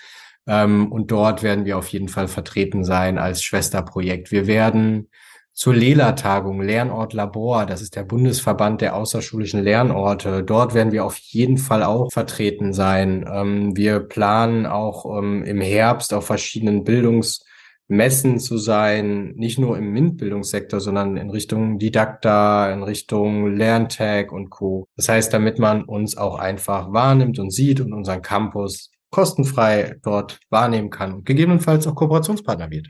Ähm, 0.47 0.91
und 0.91 1.11
dort 1.11 1.43
werden 1.43 1.65
wir 1.65 1.77
auf 1.77 1.87
jeden 1.87 2.09
Fall 2.09 2.27
vertreten 2.27 2.83
sein 2.83 3.17
als 3.17 3.43
Schwesterprojekt. 3.43 4.31
Wir 4.31 4.47
werden 4.47 5.09
zur 5.53 5.75
Lela-Tagung, 5.75 6.61
Lernort 6.61 7.13
Labor, 7.13 7.67
das 7.67 7.81
ist 7.81 7.95
der 7.95 8.03
Bundesverband 8.03 8.81
der 8.81 8.95
außerschulischen 8.95 9.61
Lernorte. 9.61 10.43
Dort 10.43 10.73
werden 10.73 10.91
wir 10.91 11.05
auf 11.05 11.17
jeden 11.17 11.59
Fall 11.59 11.83
auch 11.83 12.11
vertreten 12.11 12.73
sein. 12.73 13.23
Ähm, 13.31 13.77
wir 13.77 13.99
planen 13.99 14.65
auch 14.65 15.05
ähm, 15.17 15.43
im 15.43 15.61
Herbst 15.61 16.11
auf 16.13 16.25
verschiedenen 16.25 16.83
Bildungsmessen 16.83 18.39
zu 18.39 18.57
sein, 18.57 19.33
nicht 19.35 19.59
nur 19.59 19.77
im 19.77 19.91
MINT-Bildungssektor, 19.91 20.79
sondern 20.79 21.17
in 21.17 21.29
Richtung 21.29 21.77
Didakta, 21.77 22.73
in 22.73 22.81
Richtung 22.81 23.55
Lerntag 23.55 24.31
und 24.31 24.49
Co. 24.49 24.87
Das 24.95 25.07
heißt, 25.07 25.31
damit 25.31 25.59
man 25.59 25.83
uns 25.83 26.17
auch 26.17 26.39
einfach 26.39 26.91
wahrnimmt 26.91 27.37
und 27.37 27.51
sieht 27.51 27.79
und 27.79 27.93
unseren 27.93 28.23
Campus 28.23 28.89
kostenfrei 29.13 29.95
dort 30.01 30.39
wahrnehmen 30.49 30.89
kann 30.89 31.13
und 31.13 31.25
gegebenenfalls 31.25 31.87
auch 31.87 31.95
Kooperationspartner 31.95 32.69
wird. 32.71 32.87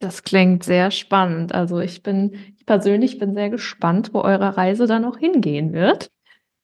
Das 0.00 0.22
klingt 0.22 0.64
sehr 0.64 0.90
spannend. 0.90 1.54
Also 1.54 1.78
ich 1.78 2.02
bin, 2.02 2.34
ich 2.58 2.66
persönlich 2.66 3.18
bin 3.18 3.32
sehr 3.32 3.48
gespannt, 3.48 4.12
wo 4.12 4.20
eure 4.20 4.56
Reise 4.56 4.86
da 4.86 4.98
noch 4.98 5.16
hingehen 5.16 5.72
wird. 5.72 6.10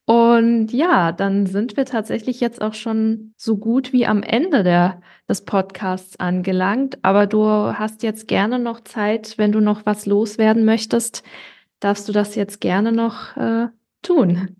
Und 0.07 0.73
ja, 0.73 1.13
dann 1.13 1.47
sind 1.47 1.77
wir 1.77 1.85
tatsächlich 1.85 2.41
jetzt 2.41 2.61
auch 2.61 2.75
schon 2.75 3.33
so 3.37 3.57
gut 3.57 3.93
wie 3.93 4.07
am 4.07 4.25
Ende 4.25 4.65
der, 4.65 5.01
des 5.29 5.45
Podcasts 5.45 6.19
angelangt. 6.19 6.99
Aber 7.03 7.29
du 7.29 7.47
hast 7.47 8.03
jetzt 8.03 8.27
gerne 8.27 8.59
noch 8.59 8.81
Zeit, 8.81 9.39
wenn 9.39 9.53
du 9.53 9.61
noch 9.61 9.87
was 9.87 10.07
loswerden 10.07 10.65
möchtest, 10.65 11.23
darfst 11.79 12.09
du 12.09 12.13
das 12.13 12.35
jetzt 12.35 12.61
gerne 12.61 12.91
noch 12.91 13.37
äh, 13.37 13.69
tun. 14.03 14.60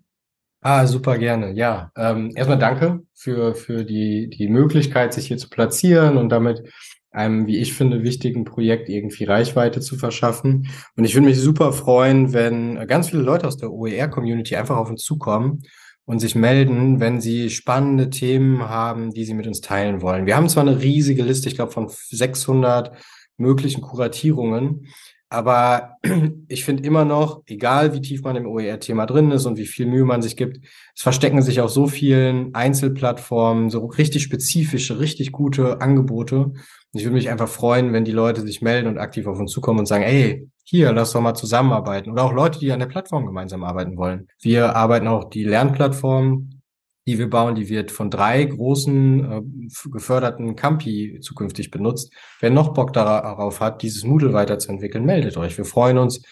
Ah, 0.63 0.85
super 0.85 1.17
gerne. 1.17 1.53
Ja, 1.53 1.91
ähm, 1.97 2.31
erstmal 2.35 2.59
danke 2.59 3.01
für, 3.15 3.55
für 3.55 3.83
die, 3.83 4.29
die 4.29 4.47
Möglichkeit, 4.47 5.11
sich 5.11 5.27
hier 5.27 5.37
zu 5.37 5.49
platzieren 5.49 6.17
und 6.17 6.29
damit 6.29 6.61
einem, 7.09 7.47
wie 7.47 7.57
ich 7.57 7.73
finde, 7.73 8.03
wichtigen 8.03 8.45
Projekt 8.45 8.87
irgendwie 8.87 9.23
Reichweite 9.23 9.81
zu 9.81 9.97
verschaffen. 9.97 10.67
Und 10.95 11.03
ich 11.03 11.15
würde 11.15 11.25
mich 11.27 11.39
super 11.39 11.73
freuen, 11.73 12.33
wenn 12.33 12.75
ganz 12.87 13.09
viele 13.09 13.23
Leute 13.23 13.47
aus 13.47 13.57
der 13.57 13.71
OER-Community 13.71 14.55
einfach 14.55 14.77
auf 14.77 14.89
uns 14.91 15.03
zukommen 15.03 15.63
und 16.05 16.19
sich 16.19 16.35
melden, 16.35 16.99
wenn 16.99 17.21
sie 17.21 17.49
spannende 17.49 18.11
Themen 18.11 18.69
haben, 18.69 19.11
die 19.11 19.25
sie 19.25 19.33
mit 19.33 19.47
uns 19.47 19.61
teilen 19.61 20.01
wollen. 20.03 20.27
Wir 20.27 20.35
haben 20.35 20.47
zwar 20.47 20.63
eine 20.67 20.79
riesige 20.79 21.23
Liste, 21.23 21.49
ich 21.49 21.55
glaube 21.55 21.71
von 21.71 21.89
600 21.89 22.91
möglichen 23.37 23.81
Kuratierungen, 23.81 24.87
aber 25.31 25.97
ich 26.49 26.65
finde 26.65 26.83
immer 26.83 27.05
noch, 27.05 27.41
egal 27.47 27.93
wie 27.93 28.01
tief 28.01 28.21
man 28.21 28.35
im 28.35 28.45
OER-Thema 28.45 29.05
drin 29.05 29.31
ist 29.31 29.45
und 29.45 29.57
wie 29.57 29.65
viel 29.65 29.85
Mühe 29.85 30.03
man 30.03 30.21
sich 30.21 30.35
gibt, 30.35 30.59
es 30.93 31.01
verstecken 31.01 31.41
sich 31.41 31.61
auf 31.61 31.71
so 31.71 31.87
vielen 31.87 32.53
Einzelplattformen 32.53 33.69
so 33.69 33.85
richtig 33.85 34.23
spezifische, 34.23 34.99
richtig 34.99 35.31
gute 35.31 35.79
Angebote. 35.79 36.35
Und 36.37 36.55
ich 36.91 37.05
würde 37.05 37.15
mich 37.15 37.29
einfach 37.29 37.47
freuen, 37.47 37.93
wenn 37.93 38.03
die 38.03 38.11
Leute 38.11 38.41
sich 38.41 38.61
melden 38.61 38.89
und 38.89 38.97
aktiv 38.97 39.25
auf 39.25 39.39
uns 39.39 39.51
zukommen 39.51 39.79
und 39.79 39.85
sagen, 39.85 40.03
ey, 40.03 40.49
hier, 40.65 40.91
lass 40.91 41.13
doch 41.13 41.21
mal 41.21 41.33
zusammenarbeiten. 41.33 42.11
Oder 42.11 42.23
auch 42.23 42.33
Leute, 42.33 42.59
die 42.59 42.73
an 42.73 42.79
der 42.79 42.87
Plattform 42.87 43.25
gemeinsam 43.25 43.63
arbeiten 43.63 43.95
wollen. 43.95 44.27
Wir 44.41 44.75
arbeiten 44.75 45.07
auch 45.07 45.29
die 45.29 45.45
Lernplattform, 45.45 46.60
die 47.07 47.17
wir 47.17 47.29
bauen, 47.29 47.55
die 47.55 47.69
wird 47.69 47.91
von 47.91 48.09
drei 48.09 48.43
großen 48.43 49.31
äh, 49.31 49.89
geförderten 49.91 50.55
Campi 50.55 51.19
zukünftig 51.21 51.71
benutzt. 51.71 52.13
Wer 52.39 52.51
noch 52.51 52.73
Bock 52.73 52.93
darauf 52.93 53.59
hat, 53.59 53.81
dieses 53.81 54.03
Moodle 54.03 54.33
weiterzuentwickeln, 54.33 55.05
meldet 55.05 55.37
euch. 55.37 55.57
Wir 55.57 55.65
freuen 55.65 55.97
uns, 55.97 56.23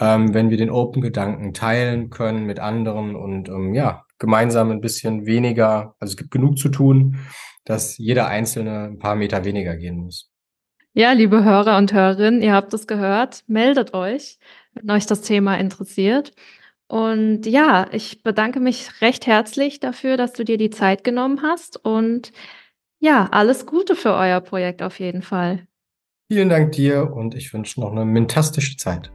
ähm, 0.00 0.34
wenn 0.34 0.50
wir 0.50 0.56
den 0.56 0.70
Open-Gedanken 0.70 1.54
teilen 1.54 2.10
können 2.10 2.44
mit 2.44 2.58
anderen 2.58 3.14
und 3.14 3.48
ähm, 3.48 3.74
ja, 3.74 4.04
gemeinsam 4.18 4.70
ein 4.70 4.80
bisschen 4.80 5.26
weniger, 5.26 5.94
also 6.00 6.12
es 6.12 6.16
gibt 6.16 6.30
genug 6.30 6.58
zu 6.58 6.68
tun, 6.68 7.18
dass 7.64 7.98
jeder 7.98 8.28
Einzelne 8.28 8.84
ein 8.84 8.98
paar 8.98 9.16
Meter 9.16 9.44
weniger 9.44 9.76
gehen 9.76 9.96
muss. 9.96 10.30
Ja, 10.92 11.12
liebe 11.12 11.44
Hörer 11.44 11.76
und 11.76 11.92
Hörerinnen, 11.92 12.40
ihr 12.40 12.54
habt 12.54 12.72
es 12.72 12.86
gehört. 12.86 13.42
Meldet 13.48 13.92
euch, 13.92 14.38
wenn 14.72 14.90
euch 14.90 15.04
das 15.04 15.20
Thema 15.20 15.56
interessiert. 15.56 16.32
Und 16.88 17.46
ja, 17.46 17.88
ich 17.92 18.22
bedanke 18.22 18.60
mich 18.60 19.00
recht 19.00 19.26
herzlich 19.26 19.80
dafür, 19.80 20.16
dass 20.16 20.32
du 20.32 20.44
dir 20.44 20.56
die 20.56 20.70
Zeit 20.70 21.02
genommen 21.04 21.42
hast. 21.42 21.84
Und 21.84 22.32
ja, 23.00 23.28
alles 23.30 23.66
Gute 23.66 23.96
für 23.96 24.14
euer 24.14 24.40
Projekt 24.40 24.82
auf 24.82 25.00
jeden 25.00 25.22
Fall. 25.22 25.66
Vielen 26.30 26.48
Dank 26.48 26.72
dir 26.72 27.12
und 27.12 27.34
ich 27.34 27.52
wünsche 27.52 27.80
noch 27.80 27.92
eine 27.92 28.12
fantastische 28.12 28.76
Zeit. 28.76 29.10